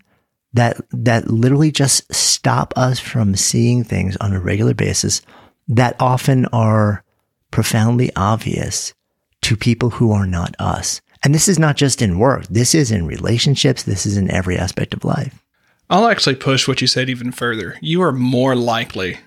that 0.53 0.77
that 0.91 1.29
literally 1.29 1.71
just 1.71 2.13
stop 2.13 2.73
us 2.75 2.99
from 2.99 3.35
seeing 3.35 3.83
things 3.83 4.17
on 4.17 4.33
a 4.33 4.39
regular 4.39 4.73
basis 4.73 5.21
that 5.67 5.95
often 5.99 6.45
are 6.47 7.03
profoundly 7.51 8.11
obvious 8.15 8.93
to 9.41 9.55
people 9.55 9.91
who 9.91 10.11
are 10.11 10.27
not 10.27 10.55
us. 10.59 11.01
And 11.23 11.33
this 11.33 11.47
is 11.47 11.59
not 11.59 11.77
just 11.77 12.01
in 12.01 12.19
work. 12.19 12.47
This 12.47 12.75
is 12.75 12.91
in 12.91 13.05
relationships. 13.05 13.83
This 13.83 14.05
is 14.05 14.17
in 14.17 14.31
every 14.31 14.57
aspect 14.57 14.93
of 14.93 15.05
life. 15.05 15.43
I'll 15.89 16.07
actually 16.07 16.35
push 16.35 16.67
what 16.67 16.81
you 16.81 16.87
said 16.87 17.09
even 17.09 17.31
further. 17.31 17.77
You 17.81 18.01
are 18.01 18.11
more 18.11 18.55
likely 18.55 19.19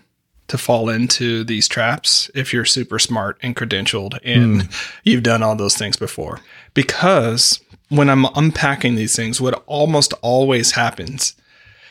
to 0.49 0.59
fall 0.59 0.89
into 0.89 1.45
these 1.45 1.69
traps 1.69 2.31
if 2.35 2.53
you're 2.53 2.65
super 2.65 2.99
smart 2.99 3.39
and 3.41 3.55
credentialed 3.55 4.19
and 4.25 4.63
mm. 4.63 4.93
you've 5.05 5.23
done 5.23 5.43
all 5.43 5.55
those 5.55 5.77
things 5.77 5.97
before. 5.97 6.41
Because 6.75 7.61
when 7.89 8.11
I'm 8.11 8.27
unpacking 8.35 8.97
these 8.97 9.15
things, 9.15 9.41
what 9.41 9.63
almost 9.67 10.13
always 10.23 10.73
happens 10.73 11.35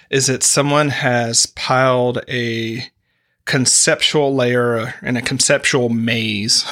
is 0.09 0.27
that 0.27 0.43
someone 0.43 0.89
has 0.89 1.45
piled 1.45 2.19
a 2.27 2.83
conceptual 3.45 4.35
layer 4.35 4.93
and 5.01 5.17
a 5.17 5.21
conceptual 5.21 5.89
maze 5.89 6.65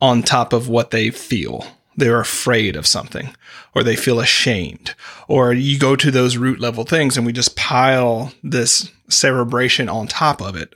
on 0.00 0.22
top 0.22 0.52
of 0.52 0.68
what 0.68 0.90
they 0.90 1.10
feel. 1.10 1.66
They're 1.96 2.20
afraid 2.20 2.76
of 2.76 2.86
something 2.86 3.34
or 3.74 3.82
they 3.82 3.96
feel 3.96 4.20
ashamed 4.20 4.94
or 5.28 5.52
you 5.52 5.78
go 5.78 5.96
to 5.96 6.10
those 6.10 6.36
root 6.36 6.60
level 6.60 6.84
things 6.84 7.16
and 7.16 7.24
we 7.24 7.32
just 7.32 7.56
pile 7.56 8.32
this 8.42 8.90
cerebration 9.08 9.88
on 9.88 10.06
top 10.06 10.40
of 10.40 10.56
it 10.56 10.74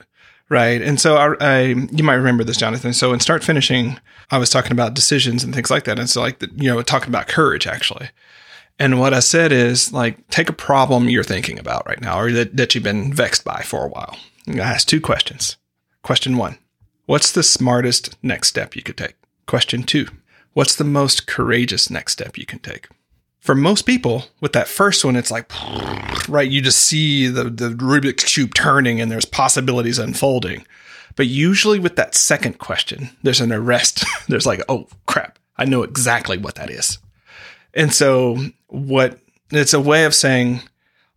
Right. 0.49 0.81
And 0.81 0.99
so 0.99 1.15
I, 1.15 1.35
I, 1.39 1.61
you 1.91 2.03
might 2.03 2.15
remember 2.15 2.43
this, 2.43 2.57
Jonathan. 2.57 2.91
So 2.93 3.13
in 3.13 3.19
start 3.19 3.43
finishing, 3.43 3.99
I 4.31 4.39
was 4.39 4.49
talking 4.49 4.71
about 4.71 4.95
decisions 4.95 5.43
and 5.43 5.53
things 5.53 5.69
like 5.69 5.83
that. 5.83 5.99
And 5.99 6.09
so 6.09 6.21
like, 6.21 6.39
the, 6.39 6.49
you 6.55 6.73
know, 6.73 6.81
talking 6.81 7.09
about 7.09 7.27
courage 7.27 7.67
actually. 7.67 8.09
And 8.79 8.99
what 8.99 9.13
I 9.13 9.19
said 9.19 9.51
is 9.51 9.93
like, 9.93 10.27
take 10.29 10.49
a 10.49 10.53
problem 10.53 11.07
you're 11.07 11.23
thinking 11.23 11.59
about 11.59 11.85
right 11.85 12.01
now 12.01 12.19
or 12.19 12.31
that, 12.31 12.57
that 12.57 12.73
you've 12.73 12.83
been 12.83 13.13
vexed 13.13 13.45
by 13.45 13.61
for 13.61 13.85
a 13.85 13.89
while. 13.89 14.17
I 14.47 14.57
ask 14.57 14.87
two 14.87 15.01
questions. 15.01 15.57
Question 16.01 16.37
one, 16.37 16.57
what's 17.05 17.31
the 17.31 17.43
smartest 17.43 18.17
next 18.23 18.47
step 18.47 18.75
you 18.75 18.81
could 18.81 18.97
take? 18.97 19.15
Question 19.45 19.83
two, 19.83 20.07
what's 20.53 20.75
the 20.75 20.83
most 20.83 21.27
courageous 21.27 21.89
next 21.89 22.13
step 22.13 22.37
you 22.37 22.45
can 22.45 22.59
take? 22.59 22.87
for 23.39 23.55
most 23.55 23.85
people, 23.85 24.25
with 24.41 24.53
that 24.53 24.67
first 24.67 25.03
one, 25.03 25.15
it's 25.15 25.31
like, 25.31 25.51
right, 26.27 26.49
you 26.49 26.61
just 26.61 26.81
see 26.81 27.27
the, 27.27 27.45
the 27.45 27.69
Rubik's 27.69 28.23
Cube 28.25 28.53
turning 28.53 28.99
and 28.99 29.11
there's 29.11 29.25
possibilities 29.25 29.97
unfolding. 29.97 30.65
But 31.15 31.27
usually 31.27 31.79
with 31.79 31.95
that 31.95 32.15
second 32.15 32.59
question, 32.59 33.09
there's 33.23 33.41
an 33.41 33.51
arrest. 33.51 34.05
there's 34.27 34.45
like, 34.45 34.61
oh 34.69 34.87
crap, 35.05 35.39
I 35.57 35.65
know 35.65 35.83
exactly 35.83 36.37
what 36.37 36.55
that 36.55 36.69
is. 36.69 36.97
And 37.73 37.93
so, 37.93 38.37
what 38.67 39.19
it's 39.51 39.73
a 39.73 39.79
way 39.79 40.05
of 40.05 40.15
saying 40.15 40.61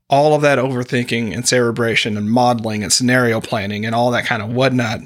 all 0.08 0.34
of 0.34 0.42
that 0.42 0.58
overthinking 0.58 1.34
and 1.34 1.48
cerebration 1.48 2.16
and 2.16 2.30
modeling 2.30 2.82
and 2.82 2.92
scenario 2.92 3.40
planning 3.40 3.86
and 3.86 3.94
all 3.94 4.10
that 4.10 4.26
kind 4.26 4.42
of 4.42 4.52
whatnot 4.52 5.00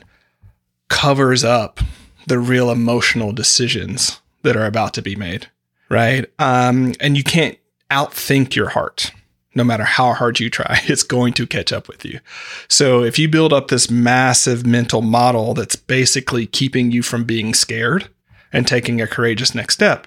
covers 0.89 1.45
up 1.45 1.81
the 2.27 2.39
real 2.39 2.71
emotional 2.71 3.33
decisions 3.33 4.21
that 4.43 4.57
are 4.57 4.67
about 4.67 4.95
to 4.95 5.03
be 5.03 5.17
made 5.17 5.49
right? 5.89 6.31
Um, 6.39 6.95
and 7.01 7.17
you 7.17 7.25
can't 7.25 7.59
outthink 7.91 8.55
your 8.55 8.69
heart. 8.71 9.13
No 9.55 9.65
matter 9.65 9.85
how 9.85 10.13
hard 10.13 10.39
you 10.39 10.51
try, 10.51 10.81
it's 10.85 11.03
going 11.03 11.33
to 11.35 11.47
catch 11.47 11.73
up 11.73 11.89
with 11.89 12.05
you. 12.05 12.21
So 12.69 13.03
if 13.03 13.19
you 13.19 13.29
build 13.29 13.53
up 13.53 13.69
this 13.69 13.91
massive 13.91 14.67
mental 14.67 15.03
model 15.03 15.55
that's 15.55 15.77
basically 15.77 16.47
keeping 16.47 16.91
you 16.91 17.03
from 17.03 17.25
being 17.25 17.55
scared 17.55 18.09
and 18.53 18.67
taking 18.67 19.01
a 19.01 19.07
courageous 19.07 19.55
next 19.55 19.75
step, 19.75 20.07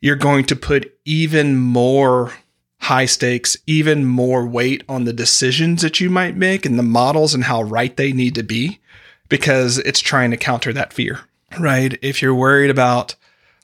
you're 0.00 0.16
going 0.16 0.44
to 0.44 0.56
put 0.56 0.94
even 1.04 1.56
more 1.56 2.32
high 2.82 3.06
stakes, 3.06 3.56
even 3.66 4.06
more 4.06 4.46
weight 4.46 4.82
on 4.88 5.04
the 5.04 5.12
decisions 5.12 5.82
that 5.82 6.00
you 6.00 6.08
might 6.08 6.36
make 6.36 6.64
and 6.64 6.78
the 6.78 6.82
models 6.82 7.34
and 7.34 7.44
how 7.44 7.62
right 7.62 7.96
they 7.96 8.12
need 8.12 8.34
to 8.34 8.42
be 8.42 8.80
because 9.28 9.78
it's 9.78 10.00
trying 10.00 10.30
to 10.30 10.36
counter 10.36 10.72
that 10.72 10.92
fear, 10.92 11.20
right? 11.58 11.98
If 12.02 12.22
you're 12.22 12.34
worried 12.34 12.70
about 12.70 13.14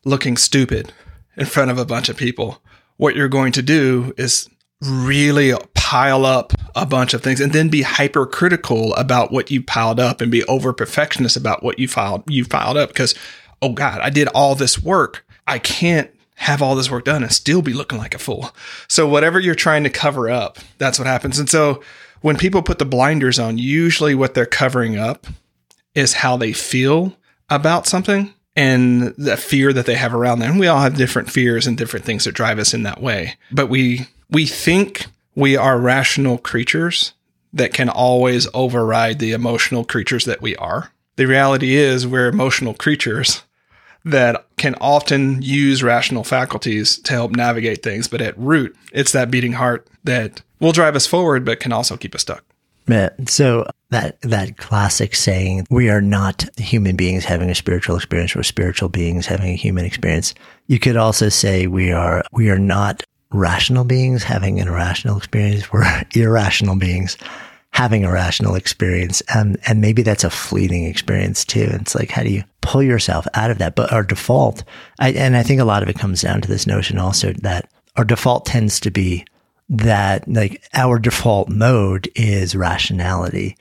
looking 0.05 0.37
stupid, 0.37 0.93
in 1.37 1.47
front 1.47 1.71
of 1.71 1.79
a 1.79 1.85
bunch 1.85 2.09
of 2.09 2.17
people, 2.17 2.63
what 2.97 3.15
you're 3.15 3.29
going 3.29 3.53
to 3.53 3.63
do 3.63 4.13
is 4.17 4.49
really 4.83 5.53
pile 5.75 6.27
up 6.27 6.53
a 6.75 6.85
bunch 6.85 7.15
of 7.15 7.23
things 7.23 7.41
and 7.41 7.53
then 7.53 7.69
be 7.69 7.83
hypercritical 7.83 8.95
about 8.95 9.33
what 9.33 9.51
you 9.51 9.63
piled 9.63 10.01
up 10.01 10.21
and 10.21 10.31
be 10.31 10.45
over 10.45 10.73
perfectionist 10.73 11.37
about 11.37 11.63
what 11.63 11.79
you 11.79 11.89
filed 11.89 12.23
you 12.29 12.45
filed 12.45 12.77
up. 12.77 12.89
Because 12.91 13.15
oh 13.63 13.73
god 13.73 14.01
i 14.01 14.11
did 14.11 14.29
all 14.29 14.55
this 14.55 14.83
work. 14.83 15.25
I 15.47 15.59
can't 15.59 16.11
have 16.37 16.61
all 16.61 16.75
this 16.75 16.91
work 16.91 17.05
done 17.05 17.23
and 17.23 17.33
still 17.33 17.63
be 17.63 17.73
looking 17.73 17.99
like 17.99 18.15
a 18.15 18.19
fool. 18.19 18.51
So 18.89 19.09
whatever 19.09 19.41
you're 19.41 19.55
trying 19.55 19.85
to 19.85 19.91
cover 19.91 20.29
up 20.29 20.59
that's 20.79 20.99
what 20.99 21.07
happens. 21.07 21.39
And 21.39 21.49
so 21.49 21.83
when 22.21 22.37
people 22.37 22.63
put 22.63 22.79
the 22.79 22.85
blinders 22.85 23.39
on 23.39 23.59
usually 23.59 24.15
what 24.15 24.35
they're 24.35 24.47
covering 24.47 24.99
up 24.99 25.27
is 25.95 26.15
how 26.15 26.37
they 26.37 26.53
feel 26.53 27.17
about 27.49 27.87
something 27.87 28.33
and 28.55 29.15
the 29.19 29.37
fear 29.37 29.73
that 29.73 29.87
they 29.87 29.95
have 29.95 30.15
around 30.15 30.39
them. 30.39 30.59
We 30.59 30.67
all 30.67 30.81
have 30.81 30.97
different 30.97 31.31
fears 31.31 31.67
and 31.67 31.77
different 31.77 32.07
things 32.07 32.25
that 32.25 32.33
drive 32.33 32.59
us 32.59 32.73
in 32.73 32.83
that 32.85 33.03
way. 33.03 33.35
But 33.53 33.69
we 33.69 34.09
we 34.31 34.47
think 34.47 35.07
we 35.35 35.57
are 35.57 35.79
rational 35.79 36.39
creatures 36.39 37.13
that 37.53 37.73
can 37.73 37.89
always 37.89 38.49
override 38.55 39.19
the 39.19 39.33
emotional 39.33 39.85
creatures 39.85 40.25
that 40.25 40.43
we 40.43 40.57
are. 40.57 40.91
The 41.17 41.27
reality 41.27 41.75
is 41.75 42.07
we're 42.07 42.29
emotional 42.29 42.75
creatures 42.75 43.43
that 44.05 44.47
can 44.57 44.75
often 44.77 45.43
use 45.43 45.83
rational 45.83 46.23
faculties 46.23 46.99
to 46.99 47.13
help 47.13 47.33
navigate 47.33 47.83
things, 47.83 48.09
but 48.09 48.21
at 48.21 48.39
root, 48.39 48.77
it's 48.93 49.13
that 49.13 49.31
beating 49.31 49.53
heart 49.53 49.87
that 50.05 50.43
will 50.61 50.73
drive 50.73 50.95
us 50.97 51.07
forward 51.07 51.45
but 51.45 51.61
can 51.61 51.73
also 51.73 51.97
keep 51.97 52.15
us 52.15 52.23
stuck. 52.23 52.45
Yeah. 52.89 53.11
So 53.27 53.67
that 53.91 54.21
that 54.23 54.57
classic 54.57 55.15
saying, 55.15 55.67
"We 55.71 55.91
are 55.91 56.01
not 56.01 56.47
human 56.59 56.97
beings 56.97 57.25
having 57.25 57.51
a 57.51 57.55
spiritual 57.55 57.97
experience; 57.97 58.35
we're 58.35 58.43
spiritual 58.43 58.89
beings 58.89 59.27
having 59.27 59.53
a 59.53 59.57
human 59.57 59.85
experience." 59.85 60.35
You 60.67 60.79
could 60.79 60.97
also 60.97 61.29
say 61.29 61.67
we 61.67 61.93
are 61.93 62.23
we 62.33 62.51
are 62.51 62.59
not 62.59 63.03
rational 63.31 63.85
beings 63.85 64.23
having 64.23 64.61
an 64.61 64.69
irrational 64.69 65.17
experience; 65.17 65.73
we're 65.73 66.03
irrational 66.15 66.77
beings 66.77 67.17
having 67.73 68.05
a 68.05 68.13
rational 68.13 68.55
experience, 68.55 69.21
and 69.35 69.59
and 69.67 69.81
maybe 69.81 70.03
that's 70.03 70.25
a 70.25 70.31
fleeting 70.31 70.85
experience 70.85 71.45
too. 71.45 71.69
It's 71.73 71.95
like 71.95 72.11
how 72.11 72.23
do 72.23 72.31
you 72.31 72.45
pull 72.61 72.83
yourself 72.83 73.27
out 73.35 73.51
of 73.51 73.59
that? 73.59 73.75
But 73.75 73.93
our 73.93 74.03
default, 74.03 74.65
I, 74.99 75.11
and 75.11 75.37
I 75.37 75.43
think 75.43 75.61
a 75.61 75.65
lot 75.65 75.83
of 75.83 75.89
it 75.89 75.99
comes 75.99 76.23
down 76.23 76.41
to 76.41 76.49
this 76.49 76.67
notion 76.67 76.99
also 76.99 77.33
that 77.43 77.69
our 77.97 78.05
default 78.05 78.47
tends 78.47 78.81
to 78.81 78.91
be 78.91 79.25
that 79.69 80.29
like 80.29 80.63
our 80.75 80.99
default 80.99 81.49
mode 81.49 82.09
is 82.15 82.55
rationality 82.55 83.57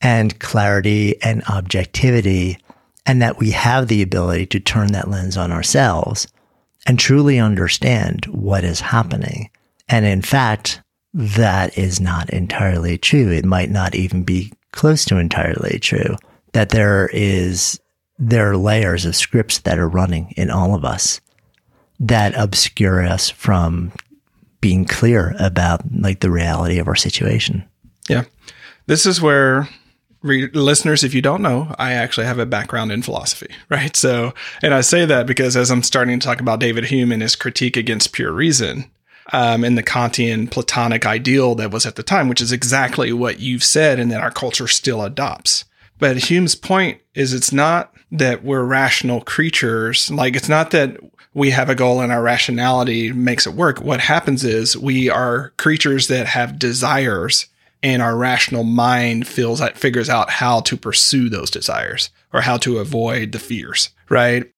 and 0.00 0.38
clarity 0.40 1.20
and 1.22 1.42
objectivity 1.44 2.58
and 3.06 3.20
that 3.20 3.38
we 3.38 3.50
have 3.50 3.88
the 3.88 4.02
ability 4.02 4.46
to 4.46 4.60
turn 4.60 4.92
that 4.92 5.10
lens 5.10 5.36
on 5.36 5.52
ourselves 5.52 6.26
and 6.86 6.98
truly 6.98 7.38
understand 7.38 8.24
what 8.26 8.64
is 8.64 8.80
happening. 8.80 9.50
And 9.88 10.06
in 10.06 10.22
fact, 10.22 10.80
that 11.12 11.76
is 11.76 12.00
not 12.00 12.30
entirely 12.30 12.96
true. 12.96 13.30
It 13.30 13.44
might 13.44 13.70
not 13.70 13.94
even 13.94 14.22
be 14.22 14.52
close 14.72 15.04
to 15.06 15.18
entirely 15.18 15.78
true 15.78 16.16
that 16.52 16.70
there 16.70 17.10
is, 17.12 17.80
there 18.18 18.50
are 18.50 18.56
layers 18.56 19.04
of 19.04 19.16
scripts 19.16 19.58
that 19.58 19.78
are 19.78 19.88
running 19.88 20.32
in 20.36 20.50
all 20.50 20.74
of 20.74 20.84
us 20.84 21.20
that 21.98 22.34
obscure 22.36 23.04
us 23.04 23.28
from 23.28 23.92
being 24.60 24.84
clear 24.84 25.34
about 25.38 25.80
like 25.92 26.20
the 26.20 26.30
reality 26.30 26.78
of 26.78 26.88
our 26.88 26.96
situation. 26.96 27.64
Yeah. 28.08 28.24
This 28.86 29.06
is 29.06 29.20
where 29.20 29.68
re- 30.22 30.50
listeners, 30.52 31.04
if 31.04 31.14
you 31.14 31.22
don't 31.22 31.42
know, 31.42 31.74
I 31.78 31.92
actually 31.92 32.26
have 32.26 32.38
a 32.38 32.46
background 32.46 32.92
in 32.92 33.02
philosophy, 33.02 33.54
right? 33.68 33.94
So, 33.96 34.34
and 34.62 34.74
I 34.74 34.80
say 34.80 35.04
that 35.04 35.26
because 35.26 35.56
as 35.56 35.70
I'm 35.70 35.82
starting 35.82 36.18
to 36.18 36.26
talk 36.26 36.40
about 36.40 36.60
David 36.60 36.84
Hume 36.86 37.12
and 37.12 37.22
his 37.22 37.36
critique 37.36 37.76
against 37.76 38.12
pure 38.12 38.32
reason, 38.32 38.90
um, 39.32 39.62
and 39.62 39.78
the 39.78 39.82
Kantian 39.82 40.50
Platonic 40.50 41.06
ideal 41.06 41.54
that 41.56 41.70
was 41.70 41.86
at 41.86 41.94
the 41.94 42.02
time, 42.02 42.28
which 42.28 42.40
is 42.40 42.50
exactly 42.50 43.12
what 43.12 43.38
you've 43.38 43.62
said 43.62 44.00
and 44.00 44.10
that 44.10 44.20
our 44.20 44.30
culture 44.30 44.66
still 44.66 45.02
adopts. 45.02 45.64
But 45.98 46.16
Hume's 46.16 46.54
point 46.54 47.00
is 47.14 47.32
it's 47.32 47.52
not 47.52 47.94
that 48.12 48.44
we're 48.44 48.64
rational 48.64 49.20
creatures. 49.20 50.10
Like 50.10 50.36
it's 50.36 50.48
not 50.48 50.70
that 50.72 50.98
we 51.32 51.50
have 51.50 51.70
a 51.70 51.74
goal 51.74 52.00
and 52.00 52.10
our 52.10 52.22
rationality 52.22 53.12
makes 53.12 53.46
it 53.46 53.54
work. 53.54 53.80
What 53.80 54.00
happens 54.00 54.44
is 54.44 54.76
we 54.76 55.08
are 55.08 55.50
creatures 55.56 56.08
that 56.08 56.26
have 56.26 56.58
desires 56.58 57.46
and 57.82 58.02
our 58.02 58.16
rational 58.16 58.64
mind 58.64 59.26
feels 59.26 59.60
that 59.60 59.78
figures 59.78 60.10
out 60.10 60.30
how 60.30 60.60
to 60.60 60.76
pursue 60.76 61.28
those 61.28 61.50
desires 61.50 62.10
or 62.32 62.42
how 62.42 62.56
to 62.58 62.78
avoid 62.78 63.32
the 63.32 63.38
fears, 63.38 63.90
right? 64.08 64.52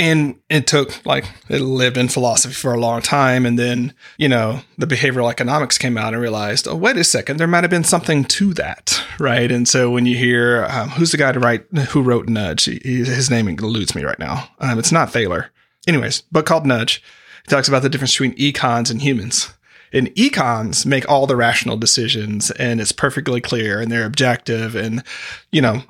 And 0.00 0.40
it 0.48 0.66
took 0.66 1.04
like 1.04 1.26
it 1.50 1.60
lived 1.60 1.98
in 1.98 2.08
philosophy 2.08 2.54
for 2.54 2.72
a 2.72 2.80
long 2.80 3.02
time. 3.02 3.44
And 3.44 3.58
then, 3.58 3.92
you 4.16 4.30
know, 4.30 4.62
the 4.78 4.86
behavioral 4.86 5.30
economics 5.30 5.76
came 5.76 5.98
out 5.98 6.14
and 6.14 6.22
realized, 6.22 6.66
oh, 6.66 6.74
wait 6.74 6.96
a 6.96 7.04
second, 7.04 7.36
there 7.36 7.46
might 7.46 7.64
have 7.64 7.70
been 7.70 7.84
something 7.84 8.24
to 8.24 8.54
that. 8.54 9.04
Right. 9.18 9.52
And 9.52 9.68
so 9.68 9.90
when 9.90 10.06
you 10.06 10.16
hear, 10.16 10.64
um, 10.70 10.88
who's 10.88 11.10
the 11.10 11.18
guy 11.18 11.32
to 11.32 11.38
write, 11.38 11.66
who 11.90 12.00
wrote 12.00 12.30
Nudge? 12.30 12.64
He, 12.64 12.78
his 12.78 13.28
name 13.28 13.46
eludes 13.46 13.94
me 13.94 14.02
right 14.02 14.18
now. 14.18 14.48
Um, 14.58 14.78
it's 14.78 14.90
not 14.90 15.12
Thaler. 15.12 15.50
Anyways, 15.86 16.22
but 16.32 16.46
called 16.46 16.64
Nudge. 16.64 17.02
Talks 17.48 17.68
about 17.68 17.82
the 17.82 17.90
difference 17.90 18.14
between 18.14 18.34
econs 18.36 18.90
and 18.90 19.02
humans. 19.02 19.52
And 19.92 20.08
econs 20.14 20.86
make 20.86 21.06
all 21.10 21.26
the 21.26 21.36
rational 21.36 21.76
decisions 21.76 22.50
and 22.52 22.80
it's 22.80 22.92
perfectly 22.92 23.42
clear 23.42 23.82
and 23.82 23.92
they're 23.92 24.06
objective 24.06 24.74
and, 24.76 25.04
you 25.52 25.60
know, 25.60 25.82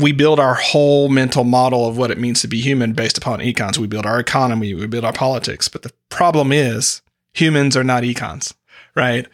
we 0.00 0.12
build 0.12 0.40
our 0.40 0.54
whole 0.54 1.08
mental 1.08 1.44
model 1.44 1.86
of 1.86 1.96
what 1.96 2.10
it 2.10 2.18
means 2.18 2.40
to 2.42 2.48
be 2.48 2.60
human 2.60 2.92
based 2.92 3.18
upon 3.18 3.40
econs. 3.40 3.78
We 3.78 3.86
build 3.86 4.06
our 4.06 4.18
economy, 4.18 4.74
we 4.74 4.86
build 4.86 5.04
our 5.04 5.12
politics. 5.12 5.68
But 5.68 5.82
the 5.82 5.92
problem 6.08 6.52
is 6.52 7.02
humans 7.32 7.76
are 7.76 7.84
not 7.84 8.02
econs, 8.02 8.52
right? 8.94 9.26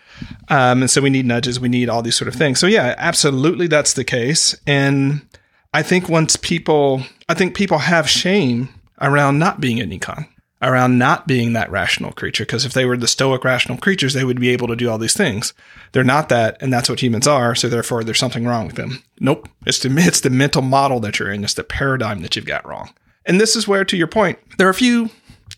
Um, 0.48 0.82
and 0.82 0.90
so 0.90 1.00
we 1.00 1.10
need 1.10 1.26
nudges, 1.26 1.60
we 1.60 1.68
need 1.68 1.88
all 1.88 2.02
these 2.02 2.16
sort 2.16 2.28
of 2.28 2.34
things. 2.34 2.58
So 2.58 2.66
yeah, 2.66 2.94
absolutely 2.98 3.66
that's 3.66 3.94
the 3.94 4.04
case. 4.04 4.54
And 4.66 5.26
I 5.72 5.82
think 5.82 6.08
once 6.08 6.36
people, 6.36 7.02
I 7.28 7.34
think 7.34 7.54
people 7.54 7.78
have 7.78 8.08
shame 8.08 8.68
around 9.00 9.38
not 9.38 9.60
being 9.60 9.80
an 9.80 9.90
econ 9.90 10.26
around 10.62 10.98
not 10.98 11.26
being 11.26 11.52
that 11.52 11.70
rational 11.70 12.12
creature. 12.12 12.44
Because 12.44 12.64
if 12.64 12.72
they 12.72 12.84
were 12.84 12.96
the 12.96 13.08
stoic 13.08 13.44
rational 13.44 13.78
creatures, 13.78 14.14
they 14.14 14.24
would 14.24 14.40
be 14.40 14.48
able 14.50 14.68
to 14.68 14.76
do 14.76 14.88
all 14.88 14.98
these 14.98 15.16
things. 15.16 15.52
They're 15.92 16.04
not 16.04 16.28
that, 16.30 16.56
and 16.60 16.72
that's 16.72 16.88
what 16.88 17.02
humans 17.02 17.26
are. 17.26 17.54
So 17.54 17.68
therefore, 17.68 18.04
there's 18.04 18.18
something 18.18 18.46
wrong 18.46 18.66
with 18.66 18.76
them. 18.76 19.02
Nope. 19.20 19.48
It's 19.66 19.78
the 19.78 19.90
it's 19.98 20.20
the 20.20 20.30
mental 20.30 20.62
model 20.62 21.00
that 21.00 21.18
you're 21.18 21.30
in. 21.30 21.44
It's 21.44 21.54
the 21.54 21.64
paradigm 21.64 22.22
that 22.22 22.36
you've 22.36 22.46
got 22.46 22.66
wrong. 22.66 22.94
And 23.26 23.40
this 23.40 23.56
is 23.56 23.66
where, 23.66 23.84
to 23.84 23.96
your 23.96 24.06
point, 24.06 24.38
there 24.56 24.66
are 24.66 24.70
a 24.70 24.74
few 24.74 25.10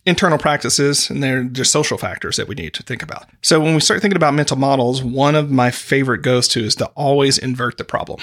internal 0.06 0.38
practices 0.38 1.10
and 1.10 1.22
they're 1.22 1.44
just 1.44 1.70
social 1.70 1.98
factors 1.98 2.36
that 2.36 2.48
we 2.48 2.54
need 2.54 2.72
to 2.74 2.82
think 2.82 3.02
about. 3.02 3.26
So 3.42 3.60
when 3.60 3.74
we 3.74 3.80
start 3.80 4.00
thinking 4.00 4.16
about 4.16 4.34
mental 4.34 4.56
models, 4.56 5.02
one 5.02 5.34
of 5.34 5.50
my 5.50 5.70
favorite 5.70 6.22
goes 6.22 6.48
to 6.48 6.64
is 6.64 6.74
to 6.76 6.86
always 6.88 7.36
invert 7.36 7.76
the 7.76 7.84
problem. 7.84 8.20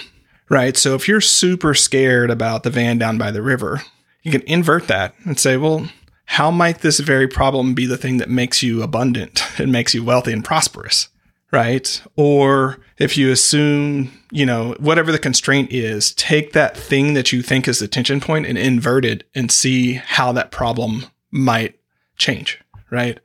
Right. 0.50 0.78
So 0.78 0.96
if 0.96 1.08
you're 1.08 1.22
super 1.22 1.74
scared 1.74 2.30
about 2.30 2.64
the 2.64 2.70
van 2.70 2.98
down 2.98 3.18
by 3.18 3.32
the 3.32 3.42
river, 3.42 3.82
you 4.22 4.32
can 4.32 4.42
invert 4.42 4.88
that 4.88 5.14
and 5.24 5.40
say, 5.40 5.58
well, 5.58 5.90
how 6.26 6.52
might 6.52 6.80
this 6.80 7.00
very 7.00 7.28
problem 7.28 7.74
be 7.74 7.86
the 7.86 7.98
thing 7.98 8.18
that 8.18 8.30
makes 8.30 8.64
you 8.64 8.82
abundant 8.82 9.44
and 9.60 9.72
makes 9.72 9.94
you 9.94 10.04
wealthy 10.04 10.34
and 10.34 10.44
prosperous? 10.44 11.10
Right. 11.52 12.02
Or 12.18 12.80
if 12.98 13.18
you 13.18 13.32
assume, 13.32 14.12
you 14.32 14.46
know, 14.46 14.76
whatever 14.80 15.12
the 15.12 15.20
constraint 15.20 15.72
is, 15.72 16.12
take 16.14 16.52
that 16.54 16.76
thing 16.76 17.14
that 17.14 17.32
you 17.32 17.42
think 17.42 17.68
is 17.68 17.80
the 17.80 17.88
tension 17.88 18.20
point 18.20 18.46
and 18.46 18.58
invert 18.58 19.06
it 19.06 19.24
and 19.34 19.50
see 19.50 19.94
how 19.94 20.32
that 20.34 20.52
problem 20.52 21.06
might 21.32 21.80
change. 22.18 22.60
Right. 22.92 23.20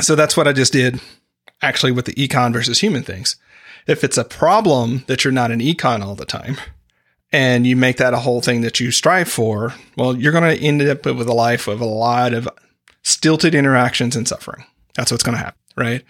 So 0.00 0.16
that's 0.16 0.36
what 0.36 0.48
I 0.48 0.52
just 0.52 0.72
did 0.72 1.00
actually 1.62 1.92
with 1.92 2.06
the 2.06 2.14
econ 2.14 2.52
versus 2.52 2.80
human 2.80 3.02
things. 3.02 3.36
If 3.86 4.02
it's 4.02 4.18
a 4.18 4.24
problem 4.24 5.04
that 5.06 5.24
you're 5.24 5.32
not 5.32 5.50
an 5.50 5.60
econ 5.60 6.02
all 6.02 6.14
the 6.14 6.24
time, 6.24 6.56
and 7.32 7.66
you 7.66 7.76
make 7.76 7.96
that 7.96 8.14
a 8.14 8.18
whole 8.18 8.40
thing 8.40 8.60
that 8.60 8.80
you 8.80 8.90
strive 8.90 9.28
for, 9.28 9.74
well, 9.96 10.16
you're 10.16 10.32
going 10.32 10.56
to 10.56 10.64
end 10.64 10.82
up 10.82 11.04
with 11.04 11.28
a 11.28 11.34
life 11.34 11.66
of 11.66 11.80
a 11.80 11.86
lot 11.86 12.32
of 12.32 12.48
stilted 13.02 13.54
interactions 13.54 14.16
and 14.16 14.26
suffering. 14.26 14.64
That's 14.94 15.10
what's 15.10 15.24
going 15.24 15.36
to 15.36 15.44
happen, 15.44 15.60
right? 15.76 16.04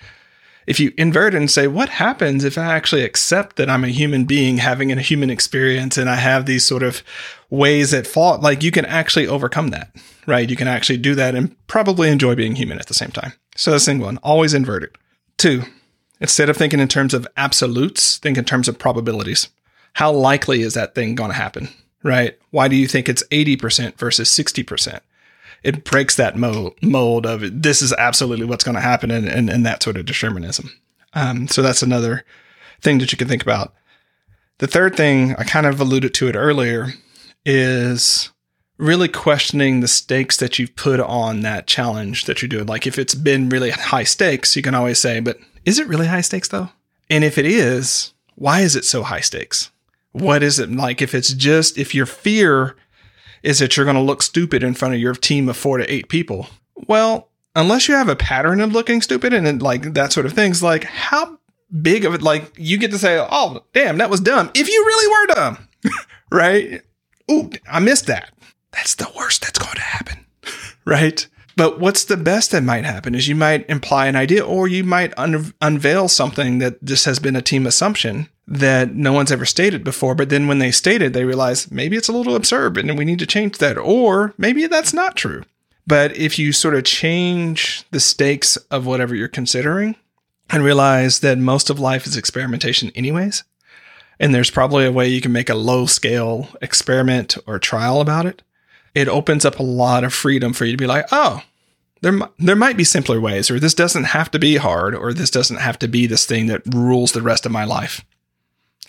If 0.67 0.81
you 0.81 0.93
invert 0.99 1.35
it 1.35 1.39
and 1.39 1.51
say, 1.51 1.69
what 1.69 1.89
happens 1.89 2.43
if 2.43 2.59
I 2.59 2.75
actually 2.75 3.03
accept 3.03 3.57
that 3.57 3.71
I'm 3.71 3.85
a 3.85 3.89
human 3.89 4.25
being 4.25 4.59
having 4.59 4.91
a 4.91 5.01
human 5.01 5.31
experience 5.31 5.97
and 5.97 6.11
I 6.11 6.17
have 6.17 6.45
these 6.45 6.65
sort 6.65 6.83
of 6.83 7.03
ways 7.51 7.93
that 7.93 8.07
fall, 8.07 8.39
like 8.41 8.65
you 8.65 8.73
can 8.73 8.85
actually 8.85 9.29
overcome 9.29 9.69
that, 9.69 9.95
right? 10.27 10.51
You 10.51 10.57
can 10.57 10.67
actually 10.67 10.99
do 10.99 11.15
that 11.15 11.37
and 11.37 11.55
probably 11.69 12.09
enjoy 12.09 12.35
being 12.35 12.57
human 12.57 12.81
at 12.81 12.89
the 12.89 12.95
same 12.95 13.11
time. 13.11 13.33
So 13.57 13.71
that's 13.71 13.85
thing 13.85 14.01
one, 14.01 14.19
always 14.25 14.55
invert 14.55 14.83
it. 14.83 14.97
Two, 15.39 15.63
instead 16.21 16.51
of 16.51 16.57
thinking 16.57 16.81
in 16.81 16.89
terms 16.89 17.15
of 17.15 17.29
absolutes, 17.37 18.19
think 18.19 18.37
in 18.37 18.45
terms 18.45 18.67
of 18.67 18.79
probabilities 18.79 19.49
how 19.97 20.13
likely 20.13 20.61
is 20.61 20.75
that 20.75 20.95
thing 20.95 21.15
going 21.15 21.31
to 21.31 21.37
happen? 21.37 21.71
Right? 22.03 22.39
Why 22.51 22.69
do 22.69 22.77
you 22.77 22.87
think 22.87 23.09
it's 23.09 23.23
80% 23.31 23.97
versus 23.97 24.29
60%? 24.29 25.01
It 25.63 25.85
breaks 25.85 26.15
that 26.17 26.37
mold, 26.37 27.25
of 27.27 27.63
this 27.63 27.81
is 27.81 27.95
absolutely 27.95 28.45
what's 28.45 28.63
going 28.63 28.75
to 28.75 28.83
happen 28.83 29.11
and, 29.11 29.27
and, 29.27 29.49
and, 29.49 29.65
that 29.65 29.83
sort 29.83 29.97
of 29.97 30.05
determinism. 30.05 30.71
Um, 31.15 31.49
so 31.49 31.63
that's 31.63 31.83
another 31.83 32.27
thing 32.83 32.99
that 32.99 33.11
you 33.11 33.17
can 33.17 33.27
think 33.27 33.43
about. 33.43 33.73
The 34.59 34.67
third 34.67 34.99
thing, 34.99 35.35
I 35.37 35.45
kind 35.45 35.65
of 35.65 35.81
alluded 35.81 36.13
to 36.13 36.29
it 36.29 36.37
earlier, 36.37 36.93
is 37.47 38.31
really 38.77 39.09
questioning 39.09 39.81
the 39.81 39.89
stakes 39.89 40.37
that 40.37 40.59
you've 40.59 40.77
put 40.77 41.01
on 41.01 41.41
that 41.41 41.67
challenge 41.67 42.27
that 42.27 42.43
you're 42.43 42.51
doing. 42.51 42.67
Like 42.67 42.87
if 42.87 42.99
it's 42.99 43.15
been 43.15 43.49
really 43.49 43.71
high 43.71 44.05
stakes, 44.05 44.57
you 44.57 44.63
can 44.63 44.75
always 44.75 44.99
say, 44.99 45.21
but 45.21 45.39
is 45.65 45.79
it 45.79 45.89
really 45.89 46.07
high 46.07 46.21
stakes 46.21 46.49
though? 46.49 46.69
And 47.09 47.25
if 47.25 47.39
it 47.39 47.47
is, 47.47 48.13
why 48.35 48.61
is 48.61 48.77
it 48.77 48.85
so 48.85 49.03
high 49.03 49.21
stakes? 49.21 49.71
What 50.17 50.43
is 50.43 50.59
it 50.59 50.73
like 50.73 51.03
if 51.03 51.15
it's 51.15 51.35
just, 51.35 51.77
if 51.77 51.95
your 51.95 52.07
fear 52.07 52.75
is 53.43 53.59
that 53.59 53.77
you're 53.77 53.85
going 53.85 53.97
to 53.97 54.03
look 54.03 54.23
stupid 54.23 54.63
in 54.63 54.73
front 54.73 54.95
of 54.95 55.01
your 55.01 55.13
team 55.13 55.47
of 55.47 55.59
four 55.59 55.77
to 55.77 55.93
eight 55.93 56.09
people? 56.09 56.49
Well, 56.75 57.29
unless 57.55 57.87
you 57.87 57.95
have 57.97 58.09
a 58.09 58.17
pattern 58.17 58.63
of 58.63 58.73
looking 58.73 59.03
stupid 59.03 59.35
and 59.35 59.61
like 59.61 59.93
that 59.93 60.15
sort 60.15 60.25
of 60.25 60.33
things, 60.33 60.63
like 60.63 60.85
how 60.85 61.39
big 61.83 62.07
of 62.07 62.15
it, 62.15 62.23
like 62.23 62.51
you 62.57 62.79
get 62.79 62.93
to 62.93 62.99
say, 62.99 63.19
oh, 63.31 63.63
damn, 63.75 63.99
that 63.99 64.09
was 64.09 64.21
dumb. 64.21 64.51
If 64.55 64.71
you 64.71 64.85
really 64.87 65.07
were 65.07 65.35
dumb, 65.35 65.69
right? 66.33 66.81
Ooh, 67.31 67.51
I 67.71 67.81
missed 67.81 68.07
that. 68.07 68.33
That's 68.73 68.95
the 68.95 69.13
worst 69.15 69.43
that's 69.43 69.59
going 69.59 69.75
to 69.75 69.83
happen, 69.83 70.25
right? 70.87 71.27
But 71.57 71.79
what's 71.79 72.05
the 72.05 72.17
best 72.17 72.53
that 72.53 72.63
might 72.63 72.85
happen 72.87 73.15
is 73.15 73.29
you 73.29 73.37
might 73.37 73.69
imply 73.69 74.07
an 74.07 74.17
idea 74.17 74.43
or 74.43 74.67
you 74.67 74.83
might 74.83 75.13
un- 75.19 75.53
unveil 75.61 76.09
something 76.09 76.59
that 76.61 76.83
just 76.85 77.05
has 77.05 77.19
been 77.19 77.37
a 77.37 77.43
team 77.43 77.67
assumption 77.67 78.31
that 78.49 78.95
no 78.95 79.13
one's 79.13 79.33
ever 79.33 79.45
stated 79.45 79.83
before. 79.83 80.15
But 80.15 80.29
then 80.29 80.47
when 80.47 80.59
they 80.59 80.71
state 80.71 81.03
it, 81.03 81.13
they 81.13 81.25
realize 81.25 81.71
maybe 81.71 81.97
it's 81.97 82.09
a 82.09 82.13
little 82.13 82.37
absurd 82.37 82.79
and 82.79 82.97
we 82.97 83.05
need 83.05 83.19
to 83.19 83.27
change 83.27 83.59
that. 83.59 83.77
Or 83.77 84.35
maybe 84.39 84.67
that's 84.67 84.93
not 84.93 85.17
true. 85.17 85.43
But 85.87 86.17
if 86.17 86.39
you 86.39 86.53
sort 86.53 86.75
of 86.75 86.85
change 86.85 87.85
the 87.91 88.01
stakes 88.01 88.57
of 88.71 88.87
whatever 88.87 89.15
you're 89.15 89.29
considering 89.29 89.97
and 90.51 90.65
realize 90.65 91.21
that 91.21 91.39
most 91.39 91.71
of 91.71 91.81
life 91.81 92.07
is 92.07 92.17
experimentation, 92.17 92.91
anyways, 92.95 93.45
and 94.19 94.35
there's 94.35 94.51
probably 94.51 94.87
a 94.87 94.93
way 94.93 95.09
you 95.09 95.21
can 95.21 95.33
make 95.33 95.51
a 95.51 95.55
low 95.55 95.87
scale 95.87 96.49
experiment 96.61 97.37
or 97.47 97.59
trial 97.59 98.01
about 98.01 98.27
it, 98.27 98.43
it 98.95 99.09
opens 99.09 99.45
up 99.45 99.59
a 99.59 99.65
lot 99.65 100.05
of 100.05 100.15
freedom 100.15 100.53
for 100.53 100.65
you 100.65 100.73
to 100.73 100.79
be 100.79 100.87
like, 100.87 101.07
oh, 101.13 101.43
there, 102.01 102.19
there 102.39 102.57
might 102.57 102.77
be 102.77 102.85
simpler 102.85 103.21
ways, 103.21 103.51
or 103.51 103.61
this 103.61 103.75
doesn't 103.75 104.05
have 104.05 104.31
to 104.31 104.39
be 104.39 104.57
hard, 104.57 104.95
or 104.95 105.13
this 105.13 105.31
doesn't 105.31 105.59
have 105.59 105.79
to 105.81 105.89
be 105.89 106.07
this 106.07 106.25
thing 106.25 106.47
that 106.47 106.63
rules 106.75 107.13
the 107.13 107.23
rest 107.23 107.47
of 107.47 107.53
my 107.53 107.65
life. 107.65 108.05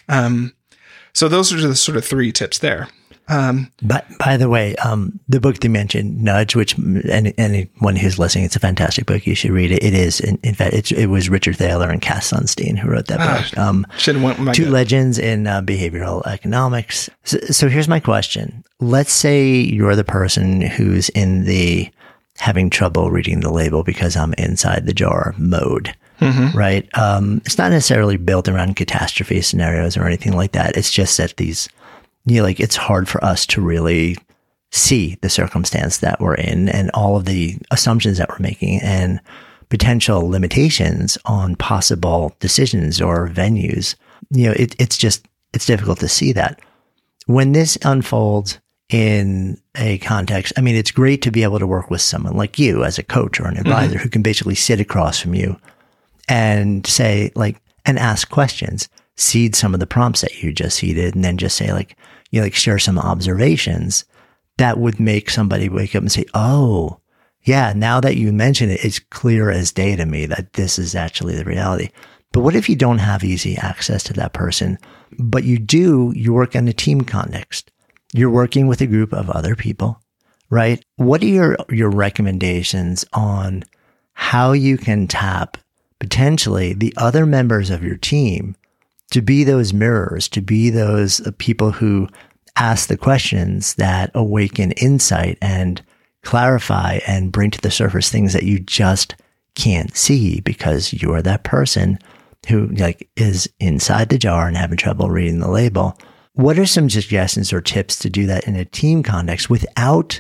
Um, 0.10 0.54
so 1.14 1.28
those 1.28 1.52
are 1.54 1.60
the 1.60 1.76
sort 1.76 1.98
of 1.98 2.06
three 2.06 2.32
tips 2.32 2.60
there. 2.60 2.90
Um, 3.30 3.72
but 3.82 4.06
by 4.20 4.38
the 4.38 4.48
way, 4.48 4.76
um, 4.78 5.20
the 5.28 5.42
book 5.42 5.62
you 5.62 5.70
mentioned, 5.70 6.24
Nudge, 6.24 6.56
which 6.56 6.80
any, 7.10 7.34
anyone 7.38 7.98
who's 7.98 8.18
listening, 8.18 8.46
it's 8.46 8.56
a 8.56 8.60
fantastic 8.60 9.06
book. 9.06 9.28
You 9.28 9.36
should 9.36 9.52
read 9.52 9.72
it. 9.72 9.84
It 9.84 9.94
is, 9.94 10.22
in, 10.22 10.40
in 10.44 10.56
fact, 10.56 10.92
it 10.92 11.08
was 11.08 11.30
Richard 11.30 11.58
Thaler 11.58 11.90
and 11.90 12.02
Cass 12.02 12.32
Sunstein 12.32 12.78
who 12.78 12.90
wrote 12.90 13.08
that 13.08 13.20
uh, 13.20 13.42
book. 13.42 13.58
Um, 13.58 13.86
should 13.98 14.22
went 14.22 14.38
two 14.56 14.66
gut. 14.66 14.74
legends 14.74 15.20
in 15.20 15.46
uh, 15.46 15.62
behavioral 15.62 16.26
economics. 16.26 17.10
So, 17.26 17.38
so 17.48 17.68
here's 17.68 17.90
my 17.90 18.00
question. 18.00 18.64
Let's 18.80 19.12
say 19.12 19.50
you're 19.56 19.96
the 19.96 20.06
person 20.06 20.62
who's 20.62 21.10
in 21.10 21.44
the 21.44 21.92
having 22.38 22.70
trouble 22.70 23.12
reading 23.12 23.42
the 23.42 23.52
label 23.52 23.84
because 23.84 24.16
I'm 24.16 24.34
inside 24.36 24.86
the 24.86 24.94
jar 24.94 25.34
mode 25.38 25.96
mm-hmm. 26.20 26.58
right? 26.58 26.88
Um, 26.98 27.42
it's 27.46 27.58
not 27.58 27.72
necessarily 27.72 28.18
built 28.18 28.48
around 28.48 28.76
catastrophe 28.76 29.42
scenarios 29.42 29.98
or 29.98 30.06
anything 30.06 30.34
like 30.34 30.54
that. 30.54 30.78
It's 30.78 30.92
just 30.92 31.18
that 31.18 31.38
these, 31.38 31.70
you 32.26 32.38
know, 32.38 32.44
like 32.44 32.60
it's 32.60 32.76
hard 32.76 33.08
for 33.08 33.24
us 33.24 33.46
to 33.48 33.62
really 33.62 34.18
see 34.72 35.18
the 35.22 35.30
circumstance 35.30 36.00
that 36.00 36.20
we're 36.20 36.36
in 36.36 36.70
and 36.70 36.92
all 36.94 37.16
of 37.16 37.26
the 37.26 37.58
assumptions 37.72 38.18
that 38.18 38.30
we're 38.30 38.40
making. 38.40 38.82
And 38.82 39.22
potential 39.70 40.28
limitations 40.30 41.18
on 41.26 41.56
possible 41.56 42.36
decisions 42.40 43.02
or 43.02 43.28
venues. 43.28 43.96
You 44.32 44.48
know, 44.48 44.54
it, 44.54 44.76
it's 44.80 44.98
just, 44.98 45.28
it's 45.54 45.66
difficult 45.66 46.00
to 46.00 46.08
see 46.08 46.32
that. 46.34 46.60
When 47.26 47.52
this 47.52 47.78
unfolds 47.84 48.60
in 48.90 49.60
a 49.76 49.98
context, 50.00 50.54
I 50.56 50.62
mean, 50.62 50.76
it's 50.76 50.92
great 50.92 51.22
to 51.24 51.32
be 51.32 51.44
able 51.44 51.60
to 51.60 51.68
work 51.68 51.90
with 51.90 52.02
someone 52.02 52.38
like 52.38 52.58
you 52.58 52.84
as 52.84 52.98
a 52.98 53.04
coach 53.04 53.40
or 53.40 53.48
an 53.48 53.58
advisor 53.58 53.96
mm-hmm. 53.96 54.04
who 54.04 54.10
can 54.10 54.22
basically 54.22 54.56
sit 54.56 54.80
across 54.80 55.20
from 55.20 55.36
you 55.36 55.60
and 56.28 56.86
say, 56.86 57.32
like, 57.36 57.62
and 57.86 57.98
ask 57.98 58.30
questions, 58.30 58.90
seed 59.16 59.56
some 59.56 59.74
of 59.74 59.80
the 59.80 59.88
prompts 59.88 60.22
that 60.22 60.44
you 60.44 60.52
just 60.52 60.78
seeded, 60.78 61.16
and 61.16 61.24
then 61.24 61.38
just 61.38 61.56
say, 61.56 61.72
like, 61.72 61.98
you 62.32 62.40
know, 62.40 62.46
like 62.46 62.56
share 62.56 62.80
some 62.80 63.00
observations 63.00 64.06
that 64.58 64.80
would 64.80 65.00
make 65.00 65.30
somebody 65.30 65.70
wake 65.70 65.96
up 65.96 66.02
and 66.02 66.12
say, 66.12 66.26
oh, 66.34 67.00
yeah, 67.44 67.72
now 67.76 68.02
that 68.02 68.18
you 68.18 68.34
mention 68.34 68.70
it, 68.70 68.84
it's 68.84 69.00
clear 69.00 69.50
as 69.50 69.72
day 69.72 69.96
to 69.96 70.06
me 70.06 70.26
that 70.26 70.54
this 70.54 70.78
is 70.78 70.96
actually 70.96 71.36
the 71.36 71.46
reality. 71.46 71.90
But 72.34 72.42
what 72.42 72.56
if 72.56 72.68
you 72.68 72.76
don't 72.76 72.98
have 72.98 73.24
easy 73.24 73.56
access 73.56 74.04
to 74.04 74.14
that 74.14 74.34
person, 74.34 74.78
but 75.18 75.46
you 75.46 75.58
do, 75.58 76.12
you 76.16 76.34
work 76.34 76.56
in 76.56 76.68
a 76.68 76.74
team 76.74 77.02
context? 77.02 77.72
You're 78.14 78.30
working 78.30 78.68
with 78.68 78.82
a 78.82 78.88
group 78.88 79.14
of 79.14 79.30
other 79.30 79.56
people, 79.56 80.02
right? 80.50 80.84
What 80.98 81.22
are 81.24 81.28
your, 81.28 81.58
your 81.70 81.90
recommendations 81.90 83.06
on 83.14 83.64
how 84.14 84.52
you 84.52 84.78
can 84.78 85.08
tap 85.08 85.58
potentially 86.00 86.74
the 86.74 86.94
other 86.98 87.26
members 87.26 87.70
of 87.70 87.84
your 87.84 87.98
team 87.98 88.56
to 89.12 89.22
be 89.22 89.44
those 89.44 89.74
mirrors, 89.74 90.28
to 90.28 90.42
be 90.42 90.70
those 90.70 91.26
uh, 91.26 91.32
people 91.38 91.72
who 91.72 92.08
ask 92.56 92.88
the 92.88 92.98
questions 92.98 93.76
that 93.76 94.12
awaken 94.14 94.72
insight 94.74 95.38
and 95.42 95.82
clarify 96.24 97.00
and 97.08 97.32
bring 97.32 97.52
to 97.52 97.62
the 97.62 97.72
surface 97.72 98.10
things 98.10 98.34
that 98.34 98.44
you 98.44 98.60
just 98.60 99.16
can't 99.56 99.96
see 99.96 100.42
because 100.42 100.94
you're 100.94 101.22
that 101.22 101.44
person 101.44 101.98
who 102.48 102.68
like 102.68 103.10
is 103.16 103.50
inside 103.60 104.10
the 104.10 104.18
jar 104.18 104.48
and 104.48 104.58
having 104.58 104.78
trouble 104.78 105.10
reading 105.10 105.40
the 105.40 105.50
label. 105.50 105.98
What 106.34 106.60
are 106.60 106.66
some 106.66 106.90
suggestions 106.90 107.52
or 107.52 107.62
tips 107.62 107.98
to 108.00 108.10
do 108.10 108.26
that 108.28 108.48
in 108.48 108.56
a 108.56 108.66
team 108.66 109.04
context 109.04 109.50
without 109.50 110.20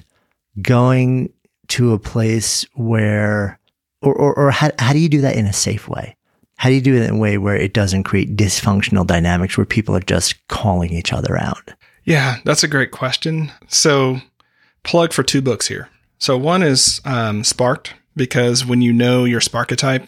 going 0.61 1.31
to 1.69 1.93
a 1.93 1.99
place 1.99 2.65
where, 2.73 3.59
or, 4.01 4.13
or, 4.13 4.33
or 4.36 4.51
how, 4.51 4.71
how 4.79 4.93
do 4.93 4.99
you 4.99 5.10
do 5.10 5.21
that 5.21 5.36
in 5.36 5.45
a 5.45 5.53
safe 5.53 5.88
way? 5.88 6.15
How 6.57 6.69
do 6.69 6.75
you 6.75 6.81
do 6.81 6.95
it 6.95 7.03
in 7.03 7.15
a 7.15 7.17
way 7.17 7.38
where 7.38 7.55
it 7.55 7.73
doesn't 7.73 8.03
create 8.03 8.36
dysfunctional 8.36 9.05
dynamics 9.05 9.57
where 9.57 9.65
people 9.65 9.95
are 9.95 10.01
just 10.01 10.47
calling 10.47 10.91
each 10.91 11.13
other 11.13 11.38
out? 11.38 11.71
Yeah, 12.03 12.38
that's 12.45 12.63
a 12.63 12.67
great 12.67 12.91
question. 12.91 13.51
So, 13.67 14.21
plug 14.83 15.13
for 15.13 15.23
two 15.23 15.41
books 15.41 15.67
here. 15.67 15.89
So, 16.17 16.38
one 16.38 16.63
is 16.63 16.99
um, 17.05 17.43
Sparked, 17.43 17.93
because 18.15 18.65
when 18.65 18.81
you 18.81 18.91
know 18.91 19.25
your 19.25 19.41
Sparketype, 19.41 20.07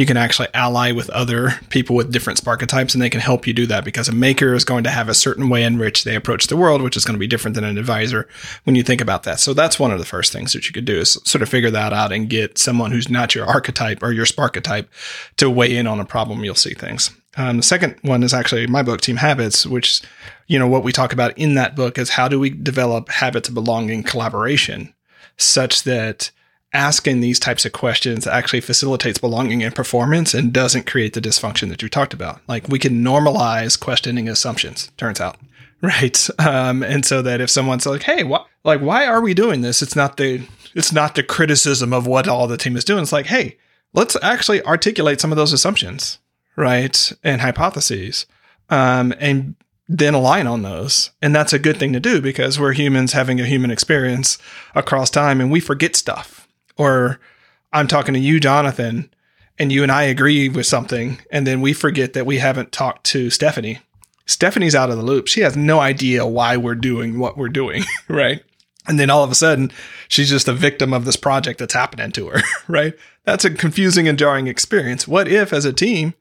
you 0.00 0.06
can 0.06 0.16
actually 0.16 0.48
ally 0.54 0.92
with 0.92 1.10
other 1.10 1.50
people 1.68 1.94
with 1.94 2.10
different 2.10 2.42
Sparketypes 2.42 2.94
and 2.94 3.02
they 3.02 3.10
can 3.10 3.20
help 3.20 3.46
you 3.46 3.52
do 3.52 3.66
that 3.66 3.84
because 3.84 4.08
a 4.08 4.12
maker 4.12 4.54
is 4.54 4.64
going 4.64 4.82
to 4.84 4.88
have 4.88 5.10
a 5.10 5.14
certain 5.14 5.50
way 5.50 5.62
in 5.62 5.76
which 5.76 6.04
they 6.04 6.16
approach 6.16 6.46
the 6.46 6.56
world, 6.56 6.80
which 6.80 6.96
is 6.96 7.04
going 7.04 7.16
to 7.16 7.20
be 7.20 7.26
different 7.26 7.54
than 7.54 7.64
an 7.64 7.76
advisor 7.76 8.26
when 8.64 8.74
you 8.74 8.82
think 8.82 9.02
about 9.02 9.24
that. 9.24 9.40
So 9.40 9.52
that's 9.52 9.78
one 9.78 9.90
of 9.90 9.98
the 9.98 10.06
first 10.06 10.32
things 10.32 10.54
that 10.54 10.66
you 10.66 10.72
could 10.72 10.86
do 10.86 11.00
is 11.00 11.20
sort 11.24 11.42
of 11.42 11.50
figure 11.50 11.70
that 11.72 11.92
out 11.92 12.12
and 12.12 12.30
get 12.30 12.56
someone 12.56 12.92
who's 12.92 13.10
not 13.10 13.34
your 13.34 13.44
archetype 13.44 14.02
or 14.02 14.10
your 14.10 14.24
Sparketype 14.24 14.86
to 15.36 15.50
weigh 15.50 15.76
in 15.76 15.86
on 15.86 16.00
a 16.00 16.06
problem. 16.06 16.44
You'll 16.44 16.54
see 16.54 16.72
things. 16.72 17.10
Um, 17.36 17.58
the 17.58 17.62
second 17.62 17.96
one 18.00 18.22
is 18.22 18.32
actually 18.32 18.66
my 18.68 18.82
book, 18.82 19.02
Team 19.02 19.16
Habits, 19.16 19.66
which, 19.66 20.00
you 20.46 20.58
know, 20.58 20.66
what 20.66 20.82
we 20.82 20.92
talk 20.92 21.12
about 21.12 21.36
in 21.36 21.56
that 21.56 21.76
book 21.76 21.98
is 21.98 22.08
how 22.08 22.26
do 22.26 22.40
we 22.40 22.48
develop 22.48 23.10
habits 23.10 23.50
of 23.50 23.54
belonging 23.54 24.02
collaboration 24.02 24.94
such 25.36 25.82
that 25.82 26.30
asking 26.72 27.20
these 27.20 27.40
types 27.40 27.64
of 27.64 27.72
questions 27.72 28.26
actually 28.26 28.60
facilitates 28.60 29.18
belonging 29.18 29.62
and 29.62 29.74
performance 29.74 30.34
and 30.34 30.52
doesn't 30.52 30.86
create 30.86 31.14
the 31.14 31.20
dysfunction 31.20 31.68
that 31.68 31.82
you 31.82 31.88
talked 31.88 32.14
about. 32.14 32.40
Like 32.46 32.68
we 32.68 32.78
can 32.78 33.02
normalize 33.04 33.78
questioning 33.78 34.28
assumptions, 34.28 34.90
turns 34.96 35.20
out. 35.20 35.36
Right. 35.82 36.28
Um, 36.38 36.82
and 36.82 37.06
so 37.06 37.22
that 37.22 37.40
if 37.40 37.48
someone's 37.48 37.86
like, 37.86 38.02
Hey, 38.02 38.22
what, 38.22 38.46
like, 38.64 38.82
why 38.82 39.06
are 39.06 39.22
we 39.22 39.32
doing 39.32 39.62
this? 39.62 39.80
It's 39.80 39.96
not 39.96 40.18
the, 40.18 40.46
it's 40.74 40.92
not 40.92 41.14
the 41.14 41.22
criticism 41.22 41.94
of 41.94 42.06
what 42.06 42.28
all 42.28 42.46
the 42.46 42.58
team 42.58 42.76
is 42.76 42.84
doing. 42.84 43.02
It's 43.02 43.14
like, 43.14 43.24
Hey, 43.24 43.56
let's 43.94 44.14
actually 44.22 44.62
articulate 44.64 45.22
some 45.22 45.32
of 45.32 45.38
those 45.38 45.54
assumptions. 45.54 46.18
Right. 46.54 47.10
And 47.24 47.40
hypotheses. 47.40 48.26
Um, 48.68 49.14
and 49.18 49.54
then 49.88 50.12
align 50.12 50.46
on 50.46 50.60
those. 50.60 51.12
And 51.22 51.34
that's 51.34 51.54
a 51.54 51.58
good 51.58 51.78
thing 51.78 51.94
to 51.94 52.00
do 52.00 52.20
because 52.20 52.60
we're 52.60 52.74
humans 52.74 53.14
having 53.14 53.40
a 53.40 53.46
human 53.46 53.70
experience 53.70 54.36
across 54.74 55.08
time 55.08 55.40
and 55.40 55.50
we 55.50 55.60
forget 55.60 55.96
stuff 55.96 56.39
or 56.80 57.20
I'm 57.74 57.86
talking 57.86 58.14
to 58.14 58.20
you, 58.20 58.40
Jonathan, 58.40 59.10
and 59.58 59.70
you 59.70 59.82
and 59.82 59.92
I 59.92 60.04
agree 60.04 60.48
with 60.48 60.64
something, 60.64 61.20
and 61.30 61.46
then 61.46 61.60
we 61.60 61.74
forget 61.74 62.14
that 62.14 62.24
we 62.24 62.38
haven't 62.38 62.72
talked 62.72 63.04
to 63.08 63.28
Stephanie. 63.28 63.80
Stephanie's 64.24 64.74
out 64.74 64.88
of 64.88 64.96
the 64.96 65.02
loop. 65.02 65.26
She 65.26 65.42
has 65.42 65.56
no 65.56 65.78
idea 65.78 66.26
why 66.26 66.56
we're 66.56 66.74
doing 66.74 67.18
what 67.18 67.36
we're 67.36 67.50
doing, 67.50 67.84
right? 68.08 68.42
And 68.88 68.98
then 68.98 69.10
all 69.10 69.22
of 69.22 69.30
a 69.30 69.34
sudden, 69.34 69.70
she's 70.08 70.30
just 70.30 70.48
a 70.48 70.54
victim 70.54 70.94
of 70.94 71.04
this 71.04 71.16
project 71.16 71.58
that's 71.58 71.74
happening 71.74 72.12
to 72.12 72.28
her, 72.28 72.40
right? 72.68 72.94
That's 73.24 73.44
a 73.44 73.50
confusing 73.50 74.08
and 74.08 74.18
jarring 74.18 74.46
experience. 74.46 75.06
What 75.06 75.28
if, 75.28 75.52
as 75.52 75.66
a 75.66 75.74
team, 75.74 76.14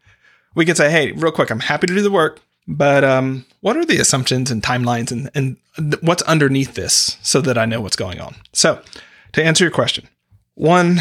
we 0.56 0.66
could 0.66 0.76
say, 0.76 0.92
hey, 0.92 1.14
real 1.14 1.32
quick, 1.32 1.52
I'm 1.52 1.62
happy 1.62 1.88
to 1.88 1.96
do 1.96 2.02
the 2.02 2.12
work, 2.12 2.42
but 2.68 3.06
um, 3.06 3.46
what 3.62 3.78
are 3.78 3.86
the 3.86 4.00
assumptions 4.00 4.52
and 4.52 4.62
timelines 4.62 5.10
and, 5.10 5.32
and 5.34 5.96
what's 6.02 6.24
underneath 6.24 6.74
this 6.74 7.18
so 7.22 7.40
that 7.42 7.58
I 7.58 7.66
know 7.66 7.80
what's 7.80 7.96
going 7.96 8.20
on? 8.20 8.36
So, 8.52 8.82
to 9.32 9.44
answer 9.44 9.64
your 9.64 9.72
question, 9.72 10.10
one, 10.60 11.00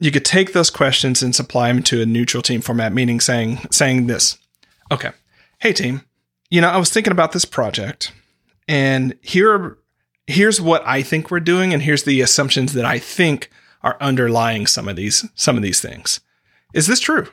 you 0.00 0.10
could 0.10 0.24
take 0.24 0.52
those 0.52 0.70
questions 0.70 1.22
and 1.22 1.36
supply 1.36 1.68
them 1.68 1.84
to 1.84 2.02
a 2.02 2.06
neutral 2.06 2.42
team 2.42 2.60
format, 2.60 2.92
meaning 2.92 3.20
saying 3.20 3.60
saying 3.70 4.08
this. 4.08 4.38
Okay. 4.90 5.12
Hey 5.60 5.72
team, 5.72 6.02
you 6.50 6.60
know, 6.60 6.68
I 6.68 6.76
was 6.76 6.90
thinking 6.90 7.12
about 7.12 7.30
this 7.30 7.44
project 7.44 8.10
and 8.66 9.16
here 9.22 9.78
here's 10.26 10.60
what 10.60 10.82
I 10.84 11.02
think 11.02 11.30
we're 11.30 11.38
doing 11.38 11.72
and 11.72 11.80
here's 11.80 12.02
the 12.02 12.20
assumptions 12.20 12.72
that 12.72 12.84
I 12.84 12.98
think 12.98 13.50
are 13.82 13.96
underlying 14.00 14.66
some 14.66 14.88
of 14.88 14.96
these 14.96 15.24
some 15.36 15.56
of 15.56 15.62
these 15.62 15.80
things. 15.80 16.18
Is 16.74 16.88
this 16.88 17.00
true? 17.00 17.28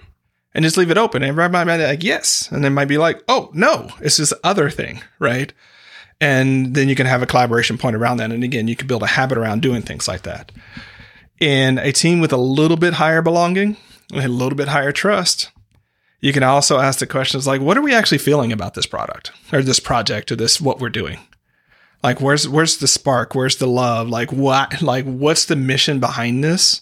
And 0.53 0.63
just 0.63 0.77
leave 0.77 0.91
it 0.91 0.99
open. 0.99 1.23
And 1.23 1.29
everybody 1.29 1.65
might 1.65 1.77
be 1.77 1.83
like, 1.83 2.03
yes. 2.03 2.47
And 2.51 2.63
then 2.63 2.75
might 2.75 2.87
be 2.87 2.99
like, 2.99 3.23
oh 3.27 3.49
no, 3.55 3.89
it's 4.01 4.17
this 4.17 4.33
other 4.43 4.69
thing, 4.69 5.01
right? 5.17 5.51
And 6.21 6.75
then 6.75 6.89
you 6.89 6.95
can 6.95 7.07
have 7.07 7.23
a 7.23 7.25
collaboration 7.25 7.79
point 7.79 7.95
around 7.95 8.17
that. 8.17 8.31
And 8.31 8.43
again, 8.43 8.67
you 8.67 8.75
can 8.75 8.85
build 8.85 9.01
a 9.01 9.07
habit 9.07 9.39
around 9.39 9.63
doing 9.63 9.81
things 9.81 10.07
like 10.07 10.21
that 10.21 10.51
in 11.43 11.77
a 11.77 11.91
team 11.91 12.21
with 12.21 12.31
a 12.31 12.37
little 12.37 12.77
bit 12.77 12.93
higher 12.93 13.21
belonging, 13.21 13.75
a 14.13 14.27
little 14.29 14.55
bit 14.55 14.69
higher 14.69 14.93
trust, 14.93 15.51
you 16.21 16.31
can 16.31 16.41
also 16.41 16.79
ask 16.79 16.99
the 16.99 17.05
questions 17.05 17.45
like, 17.45 17.59
what 17.59 17.77
are 17.77 17.81
we 17.81 17.93
actually 17.93 18.17
feeling 18.17 18.53
about 18.53 18.75
this 18.75 18.85
product 18.85 19.33
or 19.51 19.61
this 19.61 19.81
project 19.81 20.31
or 20.31 20.37
this, 20.37 20.61
what 20.61 20.79
we're 20.79 20.89
doing? 20.89 21.19
Like, 22.01 22.21
where's, 22.21 22.47
where's 22.47 22.77
the 22.77 22.87
spark? 22.87 23.35
Where's 23.35 23.57
the 23.57 23.67
love? 23.67 24.07
Like, 24.07 24.31
what, 24.31 24.81
like, 24.81 25.03
what's 25.03 25.43
the 25.43 25.57
mission 25.57 25.99
behind 25.99 26.43
this 26.43 26.81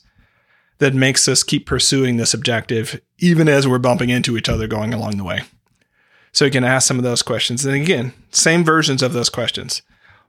that 0.78 0.93
makes 0.93 1.28
us 1.28 1.41
keep 1.41 1.65
pursuing 1.65 2.17
this 2.17 2.36
objective, 2.36 3.02
even 3.17 3.47
as 3.47 3.67
we're 3.67 3.80
bumping 3.80 4.12
into 4.12 4.38
each 4.38 4.50
other 4.50 4.67
going 4.67 4.93
along 4.93 5.17
the 5.17 5.24
way? 5.24 5.41
So 6.32 6.45
you 6.45 6.52
can 6.52 6.63
ask 6.63 6.88
some 6.88 6.97
of 6.97 7.04
those 7.04 7.24
questions. 7.24 7.65
And 7.65 7.76
again, 7.76 8.13
same 8.30 8.63
versions 8.63 9.02
of 9.02 9.13
those 9.13 9.30
questions. 9.30 9.82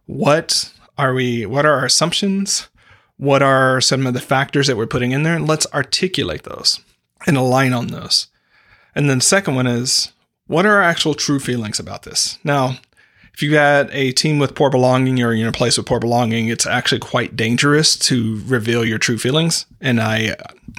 What 0.07 0.73
are 0.97 1.12
we, 1.12 1.45
what 1.45 1.66
are 1.66 1.75
our 1.75 1.85
assumptions? 1.85 2.68
What 3.23 3.41
are 3.41 3.81
some 3.81 4.05
of 4.05 4.15
the 4.15 4.21
factors 4.21 4.67
that 4.67 4.77
we're 4.77 4.85
putting 4.85 5.13
in 5.13 5.23
there 5.23 5.37
and 5.37 5.47
let's 5.47 5.65
articulate 5.73 6.43
those 6.43 6.81
and 7.25 7.37
align 7.37 7.73
on 7.73 7.87
those. 7.87 8.27
And 8.97 9.09
then 9.09 9.19
the 9.19 9.25
second 9.25 9.55
one 9.55 9.69
is 9.69 10.11
what 10.49 10.67
are 10.67 10.79
our 10.79 10.83
actual 10.83 11.15
true 11.15 11.39
feelings 11.39 11.79
about 11.79 12.03
this? 12.03 12.41
Now, 12.43 12.79
if 13.33 13.41
you've 13.41 13.53
got 13.53 13.89
a 13.93 14.11
team 14.11 14.41
with 14.41 14.57
poor 14.57 14.71
belonging 14.71 15.23
or 15.23 15.33
you're 15.33 15.47
in 15.47 15.55
a 15.55 15.57
place 15.57 15.77
with 15.77 15.87
poor 15.87 16.01
belonging, 16.01 16.49
it's 16.49 16.67
actually 16.67 16.99
quite 16.99 17.37
dangerous 17.37 17.97
to 17.99 18.43
reveal 18.45 18.85
your 18.85 18.99
true 18.99 19.19
feelings. 19.19 19.67
And 19.81 20.01
I, 20.01 20.35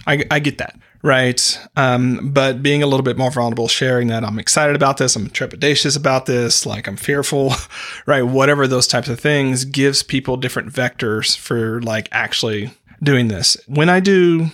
I, 0.06 0.26
I 0.30 0.40
get 0.40 0.58
that 0.58 0.78
right? 1.04 1.60
Um, 1.76 2.32
but 2.32 2.64
being 2.64 2.82
a 2.82 2.88
little 2.88 3.04
bit 3.04 3.18
more 3.18 3.30
vulnerable, 3.30 3.68
sharing 3.68 4.08
that 4.08 4.24
I'm 4.24 4.40
excited 4.40 4.76
about 4.76 4.98
this, 4.98 5.16
I'm 5.16 5.30
trepidatious 5.30 5.98
about 5.98 6.26
this, 6.26 6.66
like 6.66 6.88
I'm 6.88 6.96
fearful, 6.96 7.54
right? 8.08 8.24
Whatever 8.24 8.68
those 8.68 8.88
types 8.88 9.10
of 9.10 9.20
things 9.20 9.66
gives 9.66 10.02
people 10.02 10.38
different 10.38 10.72
vectors 10.72 11.38
for 11.38 11.82
like 11.82 12.08
actually 12.12 12.72
doing 13.04 13.28
this. 13.28 13.58
When 13.68 13.90
I 13.90 14.00
do 14.00 14.48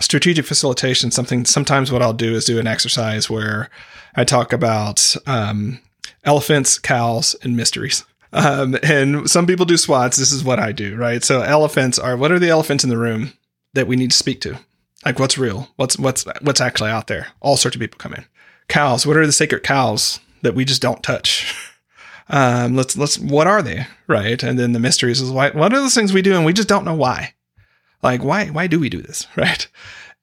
strategic 0.00 0.44
facilitation, 0.44 1.12
something 1.12 1.44
sometimes 1.44 1.92
what 1.92 2.02
I'll 2.02 2.12
do 2.12 2.34
is 2.34 2.44
do 2.44 2.58
an 2.58 2.66
exercise 2.66 3.30
where 3.30 3.70
I 4.16 4.24
talk 4.24 4.52
about 4.52 5.16
um, 5.26 5.78
elephants, 6.24 6.80
cows, 6.80 7.36
and 7.42 7.56
mysteries. 7.56 8.04
Um, 8.32 8.76
and 8.82 9.30
some 9.30 9.46
people 9.46 9.66
do 9.66 9.76
SWOTs. 9.76 10.16
This 10.16 10.32
is 10.32 10.42
what 10.42 10.58
I 10.58 10.72
do, 10.72 10.96
right? 10.96 11.22
So 11.22 11.42
elephants 11.42 11.98
are 11.98 12.16
what 12.16 12.32
are 12.32 12.38
the 12.40 12.48
elephants 12.48 12.82
in 12.82 12.90
the 12.90 12.98
room 12.98 13.34
that 13.74 13.86
we 13.86 13.94
need 13.94 14.10
to 14.10 14.16
speak 14.16 14.40
to? 14.40 14.58
Like 15.04 15.18
what's 15.18 15.38
real? 15.38 15.68
What's 15.76 15.98
what's 15.98 16.24
what's 16.42 16.60
actually 16.60 16.90
out 16.90 17.06
there? 17.08 17.28
All 17.40 17.56
sorts 17.56 17.76
of 17.76 17.80
people 17.80 17.98
come 17.98 18.14
in. 18.14 18.24
Cows. 18.68 19.06
What 19.06 19.16
are 19.16 19.26
the 19.26 19.32
sacred 19.32 19.62
cows 19.62 20.20
that 20.42 20.54
we 20.54 20.64
just 20.64 20.82
don't 20.82 21.02
touch? 21.02 21.54
Um, 22.28 22.76
let's 22.76 22.96
let's 22.96 23.18
what 23.18 23.46
are 23.46 23.60
they? 23.62 23.86
Right. 24.06 24.42
And 24.42 24.58
then 24.58 24.72
the 24.72 24.78
mysteries 24.78 25.20
is 25.20 25.30
why 25.30 25.50
what 25.50 25.72
are 25.74 25.80
those 25.80 25.94
things 25.94 26.14
we 26.14 26.22
do 26.22 26.34
and 26.34 26.46
we 26.46 26.54
just 26.54 26.68
don't 26.68 26.84
know 26.84 26.94
why. 26.94 27.34
Like 28.02 28.22
why 28.24 28.46
why 28.46 28.68
do 28.68 28.78
we 28.80 28.88
do 28.88 29.02
this? 29.02 29.26
Right. 29.36 29.66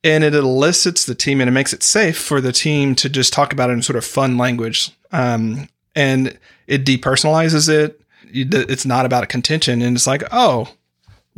and 0.03 0.23
it 0.23 0.33
elicits 0.33 1.05
the 1.05 1.13
team 1.13 1.39
and 1.39 1.47
it 1.47 1.51
makes 1.51 1.73
it 1.73 1.83
safe 1.83 2.17
for 2.17 2.41
the 2.41 2.53
team 2.53 2.95
to 2.95 3.09
just 3.09 3.31
talk 3.33 3.53
about 3.53 3.69
it 3.69 3.73
in 3.73 3.81
sort 3.83 3.97
of 3.97 4.05
fun 4.05 4.37
language. 4.37 4.91
Um, 5.11 5.67
and 5.93 6.39
it 6.67 6.83
depersonalizes 6.85 7.69
it. 7.69 8.01
It's 8.31 8.85
not 8.85 9.05
about 9.05 9.23
a 9.23 9.27
contention. 9.27 9.81
And 9.81 9.95
it's 9.95 10.07
like, 10.07 10.23
oh, 10.31 10.69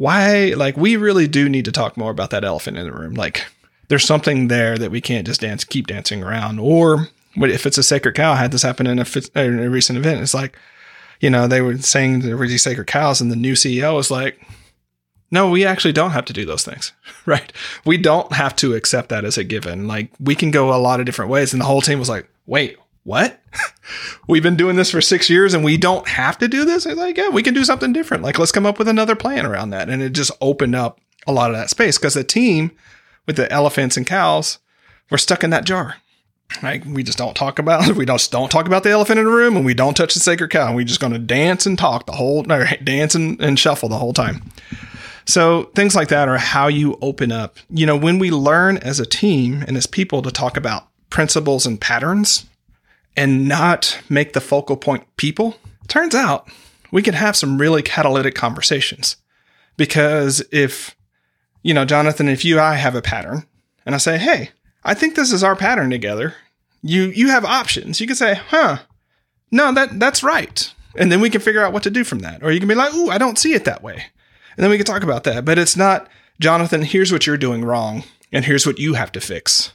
why? 0.01 0.53
Like, 0.57 0.75
we 0.77 0.95
really 0.95 1.27
do 1.27 1.47
need 1.47 1.65
to 1.65 1.71
talk 1.71 1.95
more 1.95 2.09
about 2.09 2.31
that 2.31 2.43
elephant 2.43 2.75
in 2.75 2.85
the 2.85 2.91
room. 2.91 3.13
Like, 3.13 3.45
there's 3.87 4.03
something 4.03 4.47
there 4.47 4.75
that 4.79 4.89
we 4.89 4.99
can't 4.99 5.27
just 5.27 5.41
dance, 5.41 5.63
keep 5.63 5.85
dancing 5.85 6.23
around. 6.23 6.59
Or 6.59 7.09
if 7.35 7.67
it's 7.67 7.77
a 7.77 7.83
sacred 7.83 8.15
cow, 8.15 8.31
I 8.31 8.37
had 8.37 8.51
this 8.51 8.63
happen 8.63 8.87
in 8.87 8.97
a, 8.97 9.05
in 9.35 9.59
a 9.59 9.69
recent 9.69 9.99
event. 9.99 10.21
It's 10.21 10.33
like, 10.33 10.57
you 11.19 11.29
know, 11.29 11.47
they 11.47 11.61
were 11.61 11.77
saying 11.77 12.21
there 12.21 12.35
were 12.35 12.47
these 12.47 12.63
sacred 12.63 12.87
cows, 12.87 13.21
and 13.21 13.31
the 13.31 13.35
new 13.35 13.53
CEO 13.53 13.95
was 13.95 14.09
like, 14.09 14.41
no, 15.29 15.51
we 15.51 15.63
actually 15.65 15.93
don't 15.93 16.11
have 16.11 16.25
to 16.25 16.33
do 16.33 16.45
those 16.45 16.63
things, 16.63 16.93
right? 17.27 17.53
We 17.85 17.97
don't 17.97 18.33
have 18.33 18.55
to 18.55 18.73
accept 18.73 19.09
that 19.09 19.23
as 19.23 19.37
a 19.37 19.43
given. 19.43 19.87
Like 19.87 20.11
we 20.19 20.33
can 20.33 20.49
go 20.49 20.73
a 20.73 20.81
lot 20.81 20.99
of 20.99 21.05
different 21.05 21.29
ways. 21.29 21.53
And 21.53 21.61
the 21.61 21.65
whole 21.65 21.81
team 21.81 21.99
was 21.99 22.09
like, 22.09 22.27
wait, 22.47 22.77
what? 23.03 23.39
We've 24.27 24.43
been 24.43 24.55
doing 24.55 24.75
this 24.75 24.91
for 24.91 25.01
six 25.01 25.29
years 25.29 25.53
and 25.53 25.63
we 25.63 25.77
don't 25.77 26.07
have 26.07 26.37
to 26.39 26.47
do 26.47 26.65
this? 26.65 26.85
It's 26.85 26.97
like, 26.97 27.17
yeah, 27.17 27.29
we 27.29 27.43
can 27.43 27.53
do 27.53 27.65
something 27.65 27.93
different. 27.93 28.23
Like 28.23 28.39
let's 28.39 28.51
come 28.51 28.65
up 28.65 28.79
with 28.79 28.87
another 28.87 29.15
plan 29.15 29.45
around 29.45 29.71
that. 29.71 29.89
And 29.89 30.01
it 30.01 30.13
just 30.13 30.31
opened 30.41 30.75
up 30.75 30.99
a 31.27 31.31
lot 31.31 31.51
of 31.51 31.57
that 31.57 31.69
space 31.69 31.97
because 31.97 32.13
the 32.13 32.23
team 32.23 32.71
with 33.27 33.35
the 33.35 33.51
elephants 33.51 33.97
and 33.97 34.07
cows 34.07 34.59
were 35.09 35.17
stuck 35.17 35.43
in 35.43 35.49
that 35.51 35.65
jar. 35.65 35.97
Like 36.61 36.83
we 36.85 37.03
just 37.03 37.17
don't 37.17 37.35
talk 37.35 37.59
about 37.59 37.87
we 37.95 38.05
just 38.05 38.31
don't 38.31 38.51
talk 38.51 38.65
about 38.65 38.83
the 38.83 38.89
elephant 38.91 39.19
in 39.19 39.25
the 39.25 39.31
room 39.31 39.55
and 39.55 39.65
we 39.65 39.73
don't 39.73 39.95
touch 39.95 40.13
the 40.13 40.19
sacred 40.19 40.49
cow. 40.49 40.67
And 40.67 40.75
we 40.75 40.85
just 40.85 40.99
gonna 40.99 41.19
dance 41.19 41.65
and 41.65 41.77
talk 41.77 42.05
the 42.05 42.13
whole 42.13 42.51
or 42.51 42.67
dance 42.83 43.15
and, 43.15 43.39
and 43.41 43.57
shuffle 43.57 43.89
the 43.89 43.97
whole 43.97 44.13
time. 44.13 44.43
So 45.25 45.65
things 45.75 45.95
like 45.95 46.09
that 46.09 46.27
are 46.27 46.37
how 46.37 46.67
you 46.67 46.97
open 47.01 47.31
up. 47.31 47.57
You 47.69 47.85
know, 47.85 47.95
when 47.95 48.19
we 48.19 48.31
learn 48.31 48.77
as 48.77 48.99
a 48.99 49.05
team 49.05 49.63
and 49.67 49.77
as 49.77 49.85
people 49.85 50.21
to 50.23 50.31
talk 50.31 50.57
about 50.57 50.87
principles 51.09 51.65
and 51.65 51.79
patterns 51.79 52.45
and 53.15 53.47
not 53.47 54.01
make 54.09 54.33
the 54.33 54.41
focal 54.41 54.77
point 54.77 55.05
people, 55.17 55.57
turns 55.87 56.15
out 56.15 56.49
we 56.91 57.01
can 57.01 57.13
have 57.13 57.35
some 57.35 57.59
really 57.59 57.81
catalytic 57.81 58.35
conversations. 58.35 59.17
Because 59.77 60.43
if, 60.51 60.95
you 61.63 61.73
know, 61.73 61.85
Jonathan, 61.85 62.27
if 62.27 62.45
you 62.45 62.59
I 62.59 62.75
have 62.75 62.95
a 62.95 63.01
pattern 63.01 63.45
and 63.85 63.95
I 63.95 63.97
say, 63.97 64.17
hey, 64.17 64.49
I 64.83 64.93
think 64.93 65.15
this 65.15 65.31
is 65.31 65.43
our 65.43 65.55
pattern 65.55 65.89
together, 65.89 66.35
you 66.81 67.03
you 67.03 67.29
have 67.29 67.45
options. 67.45 68.01
You 68.01 68.07
can 68.07 68.15
say, 68.15 68.35
huh, 68.35 68.79
no, 69.51 69.71
that 69.73 69.99
that's 69.99 70.23
right. 70.23 70.73
And 70.95 71.11
then 71.11 71.21
we 71.21 71.29
can 71.29 71.41
figure 71.41 71.63
out 71.63 71.73
what 71.73 71.83
to 71.83 71.89
do 71.89 72.03
from 72.03 72.19
that. 72.19 72.43
Or 72.43 72.51
you 72.51 72.59
can 72.59 72.67
be 72.67 72.75
like, 72.75 72.93
ooh, 72.93 73.09
I 73.09 73.17
don't 73.17 73.39
see 73.39 73.53
it 73.53 73.65
that 73.65 73.83
way. 73.83 74.05
And 74.57 74.63
then 74.63 74.69
we 74.69 74.77
can 74.77 74.85
talk 74.85 75.03
about 75.03 75.23
that. 75.23 75.45
But 75.45 75.57
it's 75.57 75.77
not, 75.77 76.09
Jonathan, 76.39 76.81
here's 76.81 77.11
what 77.11 77.25
you're 77.25 77.37
doing 77.37 77.63
wrong, 77.63 78.03
and 78.31 78.43
here's 78.43 78.65
what 78.65 78.79
you 78.79 78.95
have 78.95 79.11
to 79.13 79.21
fix. 79.21 79.73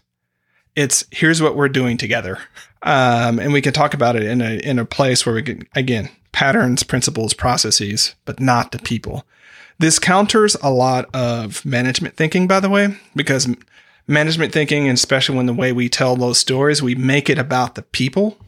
It's 0.75 1.05
here's 1.11 1.41
what 1.41 1.57
we're 1.57 1.71
doing 1.71 1.97
together. 1.97 2.41
Um, 2.87 3.41
and 3.41 3.53
we 3.53 3.61
can 3.61 3.73
talk 3.73 3.95
about 3.95 4.15
it 4.15 4.23
in 4.23 4.41
a 4.41 4.61
in 4.65 4.79
a 4.79 4.85
place 4.85 5.27
where 5.27 5.35
we 5.35 5.43
can 5.43 5.69
again 5.75 6.09
patterns, 6.33 6.83
principles, 6.83 7.35
processes, 7.35 8.15
but 8.25 8.39
not 8.41 8.71
the 8.71 8.79
people. 8.79 9.25
This 9.79 9.99
counters 9.99 10.57
a 10.63 10.71
lot 10.71 11.07
of 11.15 11.65
management 11.67 12.17
thinking, 12.17 12.47
by 12.47 12.61
the 12.61 12.71
way, 12.71 12.97
because 13.15 13.49
management 14.07 14.53
thinking, 14.53 14.89
and 14.89 14.97
especially 14.97 15.37
when 15.37 15.47
the 15.47 15.53
way 15.53 15.73
we 15.73 15.89
tell 15.89 16.15
those 16.15 16.39
stories, 16.39 16.83
we 16.83 16.95
make 16.95 17.29
it 17.29 17.39
about 17.39 17.75
the 17.75 17.83
people. 17.83 18.39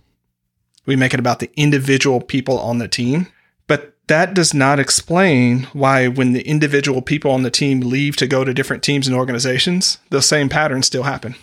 We 0.87 0.97
make 0.97 1.13
it 1.13 1.21
about 1.21 1.41
the 1.41 1.51
individual 1.57 2.21
people 2.21 2.59
on 2.61 2.79
the 2.79 2.89
team. 2.89 3.27
But 3.67 3.95
that 4.07 4.35
does 4.35 4.55
not 4.55 4.79
explain 4.79 5.65
why, 5.73 6.09
when 6.09 6.33
the 6.33 6.47
individual 6.47 7.03
people 7.03 7.31
on 7.33 7.43
the 7.43 7.51
team 7.51 7.81
leave 7.81 8.17
to 8.17 8.27
go 8.27 8.45
to 8.45 8.55
different 8.55 8.83
teams 8.83 9.07
and 9.07 9.17
organizations, 9.17 9.99
the 10.11 10.23
same 10.23 10.49
patterns 10.49 10.87
still 10.87 11.03
happen, 11.03 11.35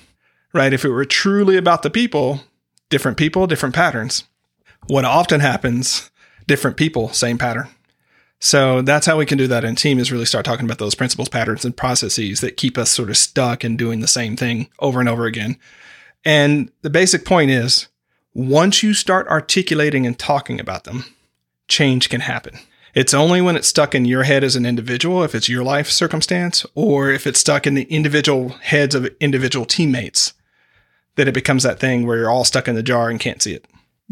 right? 0.53 0.73
If 0.73 0.85
it 0.85 0.89
were 0.89 1.05
truly 1.05 1.57
about 1.57 1.83
the 1.83 1.91
people, 1.91 2.41
different 2.89 3.17
people, 3.17 3.47
different 3.47 3.75
patterns. 3.75 4.23
What 4.87 5.05
often 5.05 5.39
happens, 5.39 6.11
different 6.47 6.77
people, 6.77 7.09
same 7.09 7.37
pattern. 7.37 7.67
So 8.39 8.81
that's 8.81 9.05
how 9.05 9.17
we 9.17 9.25
can 9.25 9.37
do 9.37 9.47
that 9.47 9.63
in 9.63 9.75
team 9.75 9.97
is 9.97 10.11
really 10.11 10.25
start 10.25 10.45
talking 10.45 10.65
about 10.65 10.77
those 10.77 10.95
principles, 10.95 11.29
patterns, 11.29 11.65
and 11.65 11.75
processes 11.75 12.41
that 12.41 12.57
keep 12.57 12.77
us 12.77 12.91
sort 12.91 13.09
of 13.09 13.17
stuck 13.17 13.63
in 13.63 13.77
doing 13.77 14.01
the 14.01 14.07
same 14.07 14.35
thing 14.35 14.69
over 14.79 14.99
and 14.99 15.09
over 15.09 15.25
again. 15.25 15.57
And 16.23 16.71
the 16.81 16.89
basic 16.89 17.25
point 17.25 17.51
is 17.51 17.87
once 18.33 18.83
you 18.83 18.93
start 18.93 19.27
articulating 19.29 20.05
and 20.05 20.19
talking 20.19 20.59
about 20.59 20.83
them, 20.83 21.05
change 21.67 22.09
can 22.09 22.21
happen. 22.21 22.59
It's 22.93 23.13
only 23.13 23.41
when 23.41 23.55
it's 23.55 23.67
stuck 23.67 23.95
in 23.95 24.05
your 24.05 24.23
head 24.23 24.43
as 24.43 24.55
an 24.55 24.65
individual, 24.65 25.23
if 25.23 25.35
it's 25.35 25.49
your 25.49 25.63
life 25.63 25.89
circumstance, 25.89 26.65
or 26.75 27.09
if 27.09 27.25
it's 27.27 27.39
stuck 27.39 27.65
in 27.65 27.73
the 27.73 27.83
individual 27.83 28.49
heads 28.49 28.95
of 28.95 29.07
individual 29.19 29.65
teammates, 29.65 30.33
that 31.15 31.27
it 31.27 31.33
becomes 31.33 31.63
that 31.63 31.79
thing 31.79 32.05
where 32.05 32.17
you're 32.17 32.29
all 32.29 32.45
stuck 32.45 32.67
in 32.67 32.75
the 32.75 32.83
jar 32.83 33.09
and 33.09 33.19
can't 33.19 33.41
see 33.41 33.53
it. 33.53 33.65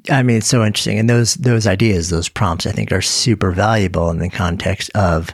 I 0.10 0.24
mean, 0.24 0.38
it's 0.38 0.48
so 0.48 0.64
interesting. 0.64 1.00
And 1.00 1.10
those 1.10 1.36
those 1.36 1.68
ideas, 1.68 2.10
those 2.10 2.30
prompts, 2.30 2.66
I 2.66 2.72
think 2.72 2.92
are 2.92 3.02
super 3.02 3.52
valuable 3.52 4.10
in 4.10 4.20
the 4.20 4.30
context 4.30 4.90
of 4.96 5.30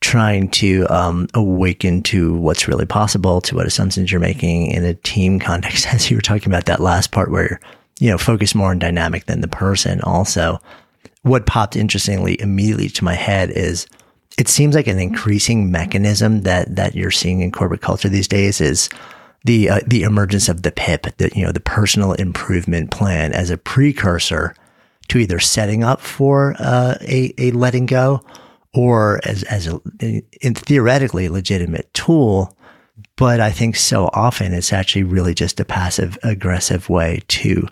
trying 0.00 0.48
to 0.50 0.84
um, 0.90 1.28
awaken 1.34 2.02
to 2.02 2.34
what's 2.34 2.66
really 2.66 2.86
possible, 2.86 3.40
to 3.40 3.54
what 3.54 3.66
assumptions 3.66 4.10
you're 4.10 4.20
making 4.20 4.66
in 4.66 4.84
a 4.84 4.94
team 4.94 5.38
context. 5.38 5.86
As 5.94 6.10
you 6.10 6.16
were 6.16 6.22
talking 6.22 6.48
about 6.48 6.66
that 6.66 6.80
last 6.80 7.12
part 7.12 7.30
where, 7.30 7.60
you 8.00 8.10
know, 8.10 8.18
focus 8.18 8.54
more 8.54 8.70
on 8.70 8.80
dynamic 8.80 9.26
than 9.26 9.40
the 9.40 9.48
person 9.48 10.00
also 10.02 10.58
what 11.22 11.46
popped 11.46 11.76
interestingly 11.76 12.40
immediately 12.40 12.88
to 12.88 13.04
my 13.04 13.14
head 13.14 13.50
is 13.50 13.86
it 14.38 14.48
seems 14.48 14.74
like 14.74 14.86
an 14.86 14.98
increasing 14.98 15.70
mechanism 15.70 16.42
that 16.42 16.74
that 16.74 16.94
you're 16.94 17.10
seeing 17.10 17.40
in 17.40 17.52
corporate 17.52 17.80
culture 17.80 18.08
these 18.08 18.28
days 18.28 18.60
is 18.60 18.88
the 19.44 19.68
uh, 19.68 19.80
the 19.86 20.02
emergence 20.02 20.48
of 20.48 20.62
the 20.62 20.72
PIP, 20.72 21.16
the 21.16 21.30
you 21.34 21.44
know 21.44 21.52
the 21.52 21.60
personal 21.60 22.12
improvement 22.12 22.90
plan 22.90 23.32
as 23.32 23.50
a 23.50 23.58
precursor 23.58 24.54
to 25.08 25.18
either 25.18 25.40
setting 25.40 25.82
up 25.82 26.00
for 26.00 26.54
uh, 26.58 26.96
a 27.02 27.34
a 27.38 27.50
letting 27.52 27.86
go 27.86 28.24
or 28.74 29.20
as 29.24 29.42
as 29.44 29.66
a 29.66 29.80
theoretically 30.54 31.28
legitimate 31.28 31.92
tool. 31.94 32.56
But 33.16 33.40
I 33.40 33.50
think 33.50 33.76
so 33.76 34.08
often 34.12 34.52
it's 34.52 34.72
actually 34.72 35.04
really 35.04 35.34
just 35.34 35.60
a 35.60 35.64
passive 35.64 36.18
aggressive 36.22 36.88
way 36.88 37.22
to 37.28 37.66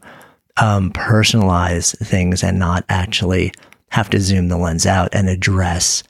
um, 0.56 0.92
personalize 0.92 1.96
things 1.98 2.42
and 2.42 2.59
not 2.59 2.85
actually 2.88 3.52
have 3.90 4.11
to 4.11 4.20
zoom 4.20 4.48
the 4.48 4.56
lens 4.56 4.87
out 4.87 5.09
and 5.12 5.28
address 5.28 6.02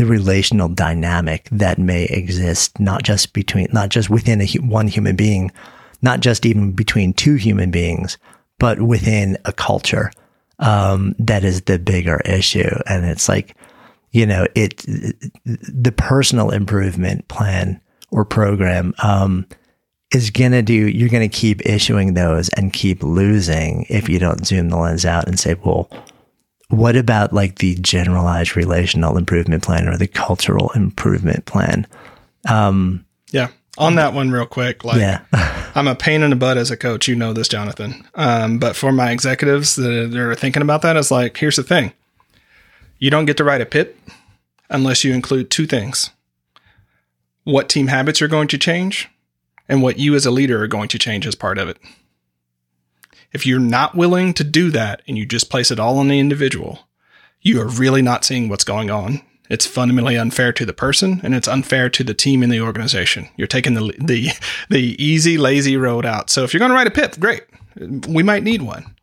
the 0.00 0.06
relational 0.06 0.66
dynamic 0.66 1.46
that 1.52 1.78
may 1.78 2.04
exist, 2.04 2.80
not 2.80 3.02
just 3.02 3.34
between, 3.34 3.68
not 3.70 3.90
just 3.90 4.08
within 4.08 4.40
a, 4.40 4.46
one 4.60 4.88
human 4.88 5.14
being, 5.14 5.52
not 6.00 6.20
just 6.20 6.46
even 6.46 6.72
between 6.72 7.12
two 7.12 7.34
human 7.34 7.70
beings, 7.70 8.16
but 8.58 8.80
within 8.80 9.36
a 9.44 9.52
culture. 9.52 10.10
Um, 10.58 11.14
that 11.18 11.44
is 11.44 11.60
the 11.60 11.78
bigger 11.78 12.22
issue. 12.24 12.70
And 12.86 13.04
it's 13.04 13.28
like, 13.28 13.54
you 14.10 14.24
know, 14.24 14.46
it, 14.54 14.78
the 15.44 15.92
personal 15.94 16.48
improvement 16.48 17.28
plan 17.28 17.78
or 18.10 18.24
program, 18.24 18.94
um, 19.02 19.46
is 20.14 20.30
going 20.30 20.52
to 20.52 20.62
do, 20.62 20.72
you're 20.72 21.10
going 21.10 21.28
to 21.28 21.38
keep 21.38 21.66
issuing 21.66 22.14
those 22.14 22.48
and 22.56 22.72
keep 22.72 23.02
losing 23.02 23.84
if 23.90 24.08
you 24.08 24.18
don't 24.18 24.46
zoom 24.46 24.70
the 24.70 24.78
lens 24.78 25.04
out 25.04 25.28
and 25.28 25.38
say, 25.38 25.54
well, 25.62 25.90
what 26.70 26.96
about 26.96 27.32
like 27.32 27.58
the 27.58 27.74
generalized 27.76 28.56
relational 28.56 29.16
improvement 29.16 29.62
plan 29.62 29.88
or 29.88 29.96
the 29.96 30.06
cultural 30.06 30.70
improvement 30.70 31.44
plan? 31.44 31.86
Um, 32.48 33.04
yeah. 33.30 33.48
On 33.78 33.94
that 33.94 34.14
one, 34.14 34.30
real 34.30 34.46
quick, 34.46 34.84
like 34.84 34.98
yeah. 34.98 35.24
I'm 35.74 35.88
a 35.88 35.94
pain 35.94 36.22
in 36.22 36.30
the 36.30 36.36
butt 36.36 36.58
as 36.58 36.70
a 36.70 36.76
coach. 36.76 37.08
You 37.08 37.16
know 37.16 37.32
this, 37.32 37.48
Jonathan. 37.48 38.06
Um, 38.14 38.58
but 38.58 38.76
for 38.76 38.92
my 38.92 39.10
executives 39.10 39.76
that 39.76 40.14
are 40.14 40.34
thinking 40.34 40.62
about 40.62 40.82
that, 40.82 40.96
it's 40.96 41.10
like, 41.10 41.36
here's 41.36 41.56
the 41.56 41.62
thing: 41.62 41.92
you 42.98 43.10
don't 43.10 43.24
get 43.24 43.36
to 43.38 43.44
write 43.44 43.60
a 43.60 43.66
PIP 43.66 43.98
unless 44.68 45.02
you 45.04 45.14
include 45.14 45.50
two 45.50 45.66
things: 45.66 46.10
what 47.44 47.68
team 47.68 47.86
habits 47.86 48.20
you're 48.20 48.28
going 48.28 48.48
to 48.48 48.58
change, 48.58 49.08
and 49.68 49.82
what 49.82 49.98
you 49.98 50.14
as 50.14 50.26
a 50.26 50.30
leader 50.30 50.62
are 50.62 50.68
going 50.68 50.88
to 50.88 50.98
change 50.98 51.26
as 51.26 51.34
part 51.34 51.56
of 51.56 51.68
it. 51.68 51.78
If 53.32 53.46
you're 53.46 53.60
not 53.60 53.94
willing 53.94 54.34
to 54.34 54.44
do 54.44 54.70
that 54.70 55.02
and 55.06 55.16
you 55.16 55.26
just 55.26 55.50
place 55.50 55.70
it 55.70 55.78
all 55.78 55.98
on 55.98 56.08
the 56.08 56.18
individual, 56.18 56.80
you 57.40 57.60
are 57.60 57.68
really 57.68 58.02
not 58.02 58.24
seeing 58.24 58.48
what's 58.48 58.64
going 58.64 58.90
on. 58.90 59.22
It's 59.48 59.66
fundamentally 59.66 60.16
unfair 60.16 60.52
to 60.52 60.64
the 60.64 60.72
person 60.72 61.20
and 61.24 61.34
it's 61.34 61.48
unfair 61.48 61.90
to 61.90 62.04
the 62.04 62.14
team 62.14 62.42
in 62.42 62.50
the 62.50 62.60
organization. 62.60 63.28
You're 63.36 63.48
taking 63.48 63.74
the 63.74 63.94
the 63.98 64.28
the 64.68 65.02
easy 65.02 65.38
lazy 65.38 65.76
road 65.76 66.06
out. 66.06 66.30
So 66.30 66.44
if 66.44 66.52
you're 66.52 66.60
going 66.60 66.70
to 66.70 66.76
write 66.76 66.86
a 66.86 66.90
PIP, 66.90 67.18
great. 67.18 67.42
We 68.08 68.22
might 68.22 68.42
need 68.42 68.62
one. 68.62 68.94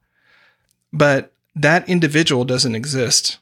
But 0.94 1.34
that 1.56 1.88
individual 1.90 2.46
doesn't 2.46 2.76
exist 2.76 3.40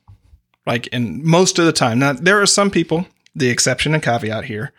like 0.66 0.88
in 0.88 1.26
most 1.26 1.60
of 1.60 1.66
the 1.66 1.74
time. 1.74 2.00
Now 2.00 2.14
there 2.14 2.42
are 2.42 2.48
some 2.48 2.72
people, 2.72 3.08
the 3.36 3.50
exception 3.50 3.94
and 3.94 4.02
caveat 4.02 4.46
here, 4.46 4.74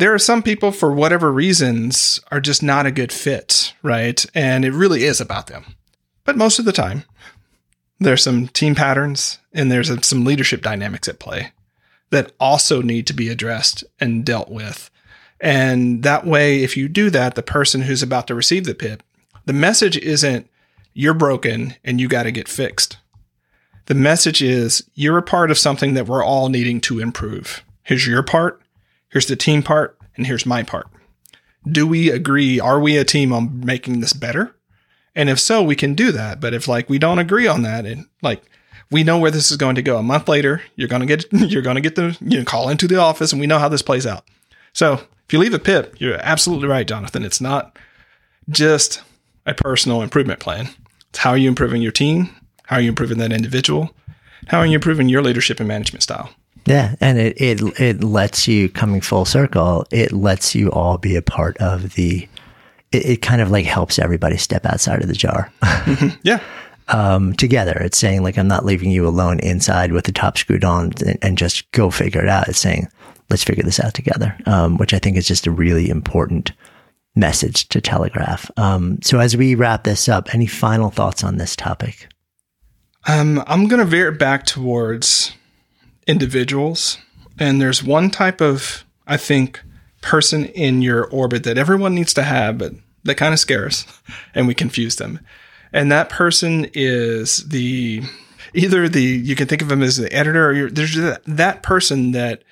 there 0.00 0.14
are 0.14 0.18
some 0.18 0.42
people 0.42 0.72
for 0.72 0.90
whatever 0.90 1.30
reasons 1.30 2.20
are 2.30 2.40
just 2.40 2.62
not 2.62 2.86
a 2.86 2.90
good 2.90 3.12
fit, 3.12 3.74
right? 3.82 4.24
And 4.34 4.64
it 4.64 4.72
really 4.72 5.04
is 5.04 5.20
about 5.20 5.48
them. 5.48 5.76
But 6.24 6.38
most 6.38 6.58
of 6.58 6.64
the 6.64 6.72
time, 6.72 7.04
there's 7.98 8.22
some 8.22 8.48
team 8.48 8.74
patterns 8.74 9.38
and 9.52 9.70
there's 9.70 9.90
some 10.06 10.24
leadership 10.24 10.62
dynamics 10.62 11.06
at 11.06 11.18
play 11.18 11.52
that 12.08 12.32
also 12.40 12.80
need 12.80 13.06
to 13.08 13.12
be 13.12 13.28
addressed 13.28 13.84
and 14.00 14.24
dealt 14.24 14.48
with. 14.48 14.90
And 15.38 16.02
that 16.02 16.26
way, 16.26 16.62
if 16.62 16.78
you 16.78 16.88
do 16.88 17.10
that, 17.10 17.34
the 17.34 17.42
person 17.42 17.82
who's 17.82 18.02
about 18.02 18.26
to 18.28 18.34
receive 18.34 18.64
the 18.64 18.74
pip, 18.74 19.02
the 19.44 19.52
message 19.52 19.98
isn't 19.98 20.48
you're 20.94 21.14
broken 21.14 21.74
and 21.84 22.00
you 22.00 22.08
got 22.08 22.22
to 22.22 22.32
get 22.32 22.48
fixed. 22.48 22.96
The 23.84 23.94
message 23.94 24.42
is 24.42 24.82
you're 24.94 25.18
a 25.18 25.22
part 25.22 25.50
of 25.50 25.58
something 25.58 25.92
that 25.92 26.06
we're 26.06 26.24
all 26.24 26.48
needing 26.48 26.80
to 26.82 27.00
improve. 27.00 27.62
Here's 27.82 28.06
your 28.06 28.22
part, 28.22 28.62
here's 29.10 29.26
the 29.26 29.36
team 29.36 29.62
part, 29.62 29.98
and 30.16 30.26
here's 30.26 30.46
my 30.46 30.62
part. 30.62 30.88
Do 31.70 31.86
we 31.86 32.10
agree? 32.10 32.58
Are 32.58 32.80
we 32.80 32.96
a 32.96 33.04
team 33.04 33.32
on 33.32 33.60
making 33.60 34.00
this 34.00 34.12
better? 34.12 34.56
And 35.14 35.28
if 35.28 35.38
so, 35.38 35.62
we 35.62 35.76
can 35.76 35.94
do 35.94 36.12
that. 36.12 36.40
But 36.40 36.54
if 36.54 36.66
like 36.66 36.88
we 36.88 36.98
don't 36.98 37.18
agree 37.18 37.46
on 37.46 37.62
that, 37.62 37.84
and 37.84 38.06
like 38.22 38.42
we 38.90 39.04
know 39.04 39.18
where 39.18 39.30
this 39.30 39.50
is 39.50 39.56
going 39.56 39.74
to 39.74 39.82
go, 39.82 39.98
a 39.98 40.02
month 40.02 40.28
later, 40.28 40.62
you're 40.76 40.88
gonna 40.88 41.06
get 41.06 41.26
you're 41.32 41.62
gonna 41.62 41.80
get 41.80 41.96
the 41.96 42.16
you 42.20 42.38
know, 42.38 42.44
call 42.44 42.68
into 42.68 42.88
the 42.88 42.96
office, 42.96 43.32
and 43.32 43.40
we 43.40 43.46
know 43.46 43.58
how 43.58 43.68
this 43.68 43.82
plays 43.82 44.06
out. 44.06 44.24
So 44.72 44.94
if 44.94 45.32
you 45.32 45.38
leave 45.38 45.54
a 45.54 45.58
pip, 45.58 46.00
you're 46.00 46.18
absolutely 46.22 46.68
right, 46.68 46.86
Jonathan. 46.86 47.24
It's 47.24 47.40
not 47.40 47.78
just 48.48 49.02
a 49.46 49.54
personal 49.54 50.02
improvement 50.02 50.40
plan. 50.40 50.70
It's 51.10 51.18
how 51.18 51.30
are 51.30 51.36
you 51.36 51.48
improving 51.48 51.82
your 51.82 51.92
team? 51.92 52.30
How 52.64 52.76
are 52.76 52.82
you 52.82 52.88
improving 52.88 53.18
that 53.18 53.32
individual? 53.32 53.90
How 54.48 54.58
are 54.58 54.66
you 54.66 54.74
improving 54.74 55.08
your 55.08 55.22
leadership 55.22 55.60
and 55.60 55.68
management 55.68 56.02
style? 56.02 56.30
Yeah, 56.66 56.94
and 57.00 57.18
it 57.18 57.40
it 57.40 57.80
it 57.80 58.04
lets 58.04 58.46
you 58.46 58.68
coming 58.68 59.00
full 59.00 59.24
circle. 59.24 59.86
It 59.90 60.12
lets 60.12 60.54
you 60.54 60.70
all 60.70 60.98
be 60.98 61.16
a 61.16 61.22
part 61.22 61.56
of 61.58 61.94
the. 61.94 62.28
It, 62.92 63.06
it 63.06 63.22
kind 63.22 63.40
of 63.40 63.50
like 63.50 63.66
helps 63.66 63.98
everybody 63.98 64.36
step 64.36 64.66
outside 64.66 65.02
of 65.02 65.08
the 65.08 65.14
jar. 65.14 65.52
Yeah. 66.22 66.40
um, 66.88 67.34
together. 67.34 67.76
It's 67.80 67.98
saying 67.98 68.22
like 68.22 68.36
I'm 68.36 68.48
not 68.48 68.64
leaving 68.64 68.90
you 68.90 69.06
alone 69.06 69.38
inside 69.40 69.92
with 69.92 70.04
the 70.04 70.12
top 70.12 70.38
screwed 70.38 70.64
on 70.64 70.92
and, 71.06 71.18
and 71.22 71.38
just 71.38 71.70
go 71.72 71.90
figure 71.90 72.22
it 72.22 72.28
out. 72.28 72.48
It's 72.48 72.58
saying 72.58 72.88
let's 73.30 73.44
figure 73.44 73.62
this 73.62 73.80
out 73.80 73.94
together, 73.94 74.36
um, 74.46 74.76
which 74.76 74.92
I 74.92 74.98
think 74.98 75.16
is 75.16 75.26
just 75.26 75.46
a 75.46 75.50
really 75.50 75.88
important 75.88 76.52
message 77.14 77.68
to 77.68 77.80
telegraph. 77.80 78.50
Um, 78.56 78.98
so 79.02 79.18
as 79.18 79.36
we 79.36 79.54
wrap 79.54 79.84
this 79.84 80.08
up, 80.08 80.34
any 80.34 80.46
final 80.46 80.90
thoughts 80.90 81.24
on 81.24 81.36
this 81.36 81.56
topic? 81.56 82.08
Um, 83.06 83.42
I'm 83.46 83.66
going 83.66 83.80
to 83.80 83.86
veer 83.86 84.08
it 84.08 84.18
back 84.18 84.44
towards 84.44 85.32
individuals. 86.10 86.98
And 87.38 87.60
there's 87.60 87.82
one 87.82 88.10
type 88.10 88.40
of, 88.40 88.84
I 89.06 89.16
think, 89.16 89.62
person 90.02 90.46
in 90.46 90.82
your 90.82 91.04
orbit 91.06 91.44
that 91.44 91.56
everyone 91.56 91.94
needs 91.94 92.12
to 92.14 92.22
have, 92.22 92.58
but 92.58 92.72
that 93.04 93.14
kind 93.14 93.32
of 93.32 93.40
scare 93.40 93.66
us 93.66 93.86
and 94.34 94.46
we 94.46 94.54
confuse 94.54 94.96
them. 94.96 95.20
And 95.72 95.90
that 95.92 96.10
person 96.10 96.66
is 96.74 97.48
the, 97.48 98.02
either 98.52 98.88
the, 98.88 99.02
you 99.02 99.36
can 99.36 99.46
think 99.46 99.62
of 99.62 99.68
them 99.68 99.82
as 99.82 99.96
the 99.96 100.12
editor 100.12 100.48
or 100.48 100.52
you're, 100.52 100.70
there's 100.70 100.96
that, 100.96 101.22
that 101.26 101.62
person 101.62 102.10
that, 102.12 102.42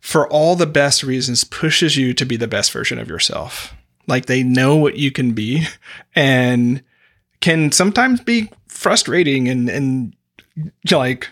for 0.00 0.28
all 0.28 0.56
the 0.56 0.66
best 0.66 1.02
reasons, 1.02 1.44
pushes 1.44 1.96
you 1.96 2.12
to 2.14 2.26
be 2.26 2.36
the 2.36 2.48
best 2.48 2.72
version 2.72 2.98
of 2.98 3.08
yourself. 3.08 3.74
Like 4.06 4.26
they 4.26 4.42
know 4.42 4.76
what 4.76 4.96
you 4.96 5.10
can 5.12 5.32
be 5.32 5.66
and 6.16 6.82
can 7.40 7.70
sometimes 7.70 8.20
be 8.20 8.50
frustrating 8.66 9.48
and, 9.48 9.68
and 9.68 10.16
like, 10.90 11.28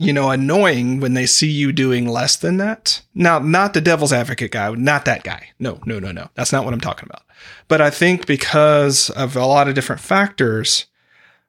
you 0.00 0.14
know, 0.14 0.30
annoying 0.30 0.98
when 0.98 1.12
they 1.12 1.26
see 1.26 1.50
you 1.50 1.72
doing 1.72 2.08
less 2.08 2.34
than 2.34 2.56
that. 2.56 3.02
Now, 3.14 3.38
not 3.38 3.74
the 3.74 3.82
devil's 3.82 4.14
advocate 4.14 4.50
guy, 4.50 4.70
not 4.72 5.04
that 5.04 5.22
guy. 5.22 5.50
No, 5.58 5.78
no, 5.84 5.98
no, 5.98 6.10
no. 6.10 6.30
That's 6.34 6.52
not 6.52 6.64
what 6.64 6.72
I'm 6.72 6.80
talking 6.80 7.06
about. 7.08 7.22
But 7.68 7.82
I 7.82 7.90
think 7.90 8.26
because 8.26 9.10
of 9.10 9.36
a 9.36 9.44
lot 9.44 9.68
of 9.68 9.74
different 9.74 10.00
factors, 10.00 10.86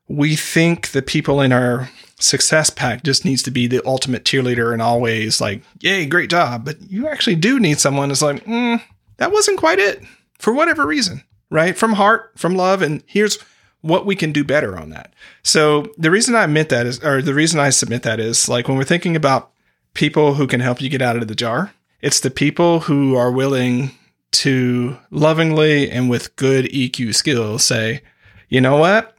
we 0.09 0.35
think 0.35 0.91
the 0.91 1.01
people 1.01 1.39
in 1.39 1.53
our 1.53 1.89
success 2.19 2.69
pack 2.69 3.03
just 3.03 3.23
needs 3.23 3.41
to 3.43 3.51
be 3.51 3.67
the 3.67 3.81
ultimate 3.85 4.25
cheerleader 4.25 4.73
and 4.73 4.81
always 4.81 5.39
like, 5.39 5.63
yay, 5.79 6.05
great 6.05 6.29
job. 6.29 6.65
But 6.65 6.81
you 6.91 7.07
actually 7.07 7.37
do 7.37 7.57
need 7.57 7.79
someone 7.79 8.09
that's 8.09 8.21
like, 8.21 8.43
mm, 8.43 8.81
that 9.15 9.31
wasn't 9.31 9.59
quite 9.59 9.79
it 9.79 10.03
for 10.39 10.51
whatever 10.51 10.85
reason, 10.85 11.23
right? 11.49 11.77
From 11.77 11.93
heart, 11.93 12.33
from 12.35 12.55
love. 12.55 12.81
And 12.81 13.01
here's 13.07 13.37
what 13.81 14.05
we 14.05 14.15
can 14.15 14.31
do 14.31 14.43
better 14.43 14.77
on 14.77 14.89
that. 14.91 15.13
So 15.43 15.87
the 15.97 16.11
reason 16.11 16.35
I 16.35 16.43
admit 16.43 16.69
that 16.69 16.85
is, 16.85 17.03
or 17.03 17.21
the 17.21 17.33
reason 17.33 17.59
I 17.59 17.69
submit 17.69 18.03
that 18.03 18.19
is 18.19 18.47
like 18.47 18.67
when 18.67 18.77
we're 18.77 18.83
thinking 18.83 19.15
about 19.15 19.51
people 19.93 20.35
who 20.35 20.47
can 20.47 20.59
help 20.59 20.81
you 20.81 20.89
get 20.89 21.01
out 21.01 21.17
of 21.17 21.27
the 21.27 21.35
jar, 21.35 21.73
it's 22.01 22.19
the 22.19 22.31
people 22.31 22.81
who 22.81 23.15
are 23.15 23.31
willing 23.31 23.91
to 24.31 24.97
lovingly 25.09 25.89
and 25.89 26.09
with 26.09 26.35
good 26.35 26.65
EQ 26.65 27.13
skills 27.15 27.63
say, 27.63 28.01
you 28.49 28.61
know 28.61 28.77
what? 28.77 29.15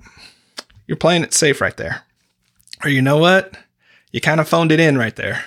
You're 0.86 0.96
playing 0.96 1.22
it 1.22 1.34
safe 1.34 1.60
right 1.60 1.76
there. 1.76 2.02
Or 2.82 2.90
you 2.90 3.02
know 3.02 3.18
what? 3.18 3.56
You 4.10 4.20
kind 4.20 4.40
of 4.40 4.48
phoned 4.48 4.72
it 4.72 4.80
in 4.80 4.98
right 4.98 5.14
there. 5.14 5.44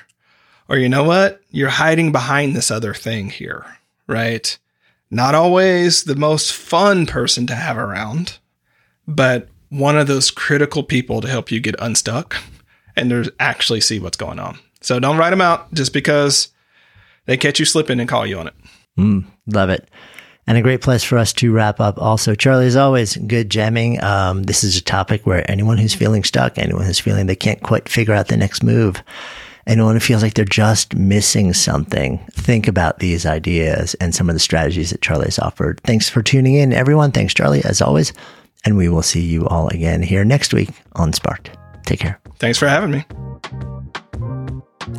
Or 0.68 0.78
you 0.78 0.90
know 0.90 1.04
what? 1.04 1.42
You're 1.52 1.70
hiding 1.70 2.12
behind 2.12 2.56
this 2.56 2.72
other 2.72 2.94
thing 2.94 3.30
here, 3.30 3.66
right? 4.08 4.58
Not 5.12 5.36
always 5.36 6.04
the 6.04 6.16
most 6.16 6.54
fun 6.54 7.06
person 7.06 7.46
to 7.48 7.56
have 7.56 7.78
around, 7.78 8.40
but 9.08 9.48
one 9.70 9.98
of 9.98 10.08
those 10.08 10.32
critical 10.32 10.84
people 10.84 11.22
to 11.22 11.28
help 11.28 11.52
you 11.52 11.60
get 11.60 11.76
unstuck 11.80 12.38
and 12.96 13.10
to 13.10 13.34
actually 13.40 13.82
see 13.82 14.00
what's 14.00 14.18
going 14.18 14.40
on. 14.40 14.58
So 14.82 15.00
don't 15.00 15.18
write 15.18 15.32
them 15.32 15.42
out 15.42 15.74
just 15.74 15.94
because 15.94 16.50
they 17.26 17.38
catch 17.38 17.60
you 17.60 17.66
slipping 17.66 18.00
and 18.00 18.08
call 18.08 18.26
you 18.26 18.40
on 18.40 18.48
it. 18.48 18.54
Mm, 18.98 19.26
love 19.48 19.70
it. 19.70 19.90
And 20.48 20.58
a 20.58 20.62
great 20.62 20.82
place 20.82 21.04
for 21.04 21.18
us 21.18 21.34
to 21.34 21.52
wrap 21.52 21.80
up. 21.80 21.98
Also, 21.98 22.36
Charlie, 22.36 22.68
as 22.68 22.76
always, 22.76 23.18
good 23.18 23.50
jamming. 23.50 24.02
Um, 24.04 24.44
this 24.44 24.64
is 24.64 24.78
a 24.78 24.84
topic 24.84 25.26
where 25.26 25.50
anyone 25.50 25.80
who's 25.80 25.96
feeling 25.96 26.24
stuck, 26.24 26.58
anyone 26.60 26.86
who's 26.86 27.00
feeling 27.00 27.26
they 27.26 27.36
can't 27.36 27.64
quite 27.64 27.90
figure 27.90 28.14
out 28.14 28.28
the 28.28 28.38
next 28.38 28.64
move, 28.64 29.02
anyone 29.66 29.96
who 29.96 30.00
feels 30.00 30.22
like 30.22 30.36
they're 30.36 30.46
just 30.46 30.94
missing 30.94 31.52
something, 31.52 32.20
think 32.32 32.68
about 32.68 33.00
these 33.00 33.26
ideas 33.26 33.96
and 33.96 34.14
some 34.14 34.30
of 34.30 34.36
the 34.36 34.40
strategies 34.40 34.92
that 34.92 35.02
Charlie's 35.02 35.40
offered. 35.40 35.82
Thanks 35.84 36.10
for 36.10 36.22
tuning 36.22 36.54
in, 36.54 36.74
everyone. 36.74 37.12
Thanks, 37.12 37.34
Charlie, 37.34 37.64
as 37.66 37.82
always. 37.82 38.14
And 38.66 38.76
we 38.76 38.90
will 38.90 39.04
see 39.04 39.22
you 39.22 39.48
all 39.48 39.70
again 39.70 40.02
here 40.02 40.26
next 40.26 40.54
week 40.54 40.70
on 40.94 41.14
Sparked. 41.14 41.56
Take 41.86 42.00
care. 42.00 42.20
Thanks 42.40 42.58
for 42.58 42.68
having 42.68 42.92
me. 42.92 43.06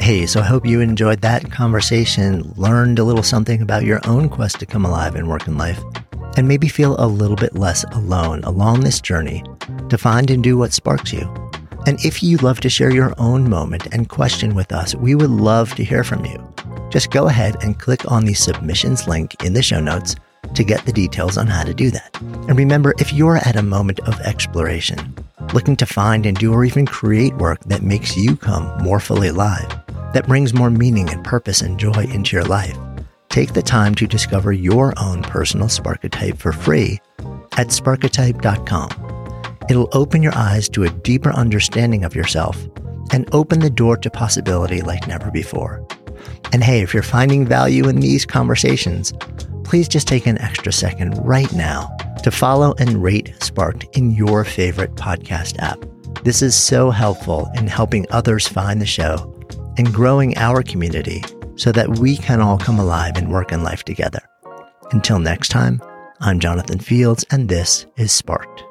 Hey, 0.01 0.27
so 0.27 0.41
I 0.41 0.45
hope 0.45 0.65
you 0.65 0.81
enjoyed 0.81 1.21
that 1.23 1.51
conversation, 1.51 2.53
learned 2.57 2.99
a 2.99 3.05
little 3.05 3.23
something 3.23 3.61
about 3.61 3.85
your 3.85 4.01
own 4.07 4.29
quest 4.29 4.61
to 4.61 4.67
come 4.67 4.85
alive 4.85 5.17
in 5.17 5.27
work 5.27 5.47
and 5.49 5.59
life, 5.59 5.81
and 6.37 6.47
maybe 6.47 6.69
feel 6.69 6.95
a 6.99 7.09
little 7.09 7.37
bit 7.37 7.57
less 7.57 7.83
alone 7.93 8.45
along 8.45 8.81
this 8.81 9.01
journey 9.01 9.43
to 9.89 9.99
find 9.99 10.31
and 10.31 10.45
do 10.45 10.57
what 10.57 10.73
sparks 10.73 11.13
you. 11.13 11.23
And 11.87 11.99
if 12.05 12.23
you'd 12.23 12.43
love 12.43 12.61
to 12.61 12.69
share 12.69 12.93
your 12.93 13.15
own 13.19 13.49
moment 13.49 13.87
and 13.93 14.09
question 14.09 14.55
with 14.55 14.71
us, 14.73 14.95
we 14.95 15.15
would 15.15 15.31
love 15.31 15.75
to 15.75 15.85
hear 15.85 16.05
from 16.05 16.25
you. 16.25 16.55
Just 16.91 17.11
go 17.11 17.29
ahead 17.29 17.57
and 17.63 17.79
click 17.79 18.11
on 18.11 18.25
the 18.25 18.35
submissions 18.35 19.09
link 19.09 19.43
in 19.45 19.55
the 19.55 19.63
show 19.63 19.81
notes 19.81 20.15
to 20.57 20.65
get 20.65 20.85
the 20.85 20.93
details 20.93 21.39
on 21.39 21.47
how 21.47 21.63
to 21.63 21.75
do 21.75 21.91
that. 21.91 22.11
And 22.21 22.59
remember, 22.59 22.95
if 22.99 23.13
you're 23.13 23.37
at 23.37 23.57
a 23.57 23.63
moment 23.63 24.01
of 24.01 24.21
exploration, 24.21 25.15
looking 25.53 25.77
to 25.77 25.87
find 25.87 26.27
and 26.27 26.37
do 26.37 26.53
or 26.53 26.65
even 26.65 26.87
create 26.87 27.35
work 27.37 27.61
that 27.65 27.83
makes 27.83 28.17
you 28.17 28.37
come 28.37 28.83
more 28.83 29.01
fully 29.01 29.29
alive, 29.29 29.69
that 30.13 30.27
brings 30.27 30.55
more 30.55 30.71
meaning 30.71 31.09
and 31.11 31.23
purpose 31.23 31.61
and 31.61 31.79
joy 31.79 32.05
into 32.11 32.37
your 32.37 32.45
life, 32.45 32.77
take 33.29 33.53
the 33.53 33.63
time 33.63 33.95
to 33.95 34.07
discover 34.07 34.53
your 34.53 34.95
own 34.99 35.23
personal 35.23 35.69
Sparketype 35.69 36.39
for 36.39 36.53
free 36.53 37.01
at 37.59 37.69
sparketype.com. 37.69 38.91
It'll 39.69 39.91
open 39.93 40.23
your 40.23 40.35
eyes 40.37 40.69
to 40.71 40.85
a 40.85 40.91
deeper 40.91 41.33
understanding 41.33 42.05
of 42.05 42.15
yourself 42.15 42.67
and 43.13 43.29
open 43.35 43.61
the 43.61 43.71
door 43.71 43.97
to 43.99 44.11
possibility 44.11 44.81
like 44.81 45.07
never 45.07 45.31
before. 45.31 45.87
And 46.53 46.63
hey, 46.63 46.81
if 46.81 46.95
you're 46.95 47.03
finding 47.03 47.45
value 47.45 47.89
in 47.89 48.01
these 48.01 48.25
conversations, 48.25 49.13
please 49.67 49.89
just 49.89 50.07
take 50.07 50.27
an 50.27 50.41
extra 50.41 50.73
second 50.73 51.13
right 51.19 51.53
now 51.53 51.91
to 52.23 52.31
follow 52.31 52.75
and 52.79 53.03
rate 53.03 53.35
Sparked 53.41 53.85
in 53.97 54.13
your 54.13 54.45
favorite 54.45 54.95
podcast 54.95 55.59
app. 55.59 55.85
This 56.23 56.41
is 56.41 56.55
so 56.55 56.91
helpful 56.91 57.51
in 57.57 57.67
helping 57.67 58.07
others 58.11 58.47
find 58.47 58.81
the 58.81 58.87
show 58.87 59.33
and 59.77 59.93
growing 59.93 60.37
our 60.39 60.63
community 60.63 61.23
so 61.57 61.73
that 61.73 61.99
we 61.99 62.17
can 62.17 62.41
all 62.41 62.59
come 62.59 62.79
alive 62.79 63.17
and 63.17 63.31
work 63.31 63.51
in 63.51 63.63
life 63.63 63.83
together. 63.83 64.21
Until 64.93 65.19
next 65.19 65.49
time, 65.49 65.83
I'm 66.21 66.39
Jonathan 66.39 66.79
Fields, 66.79 67.25
and 67.31 67.49
this 67.49 67.87
is 67.97 68.13
Sparked. 68.13 68.66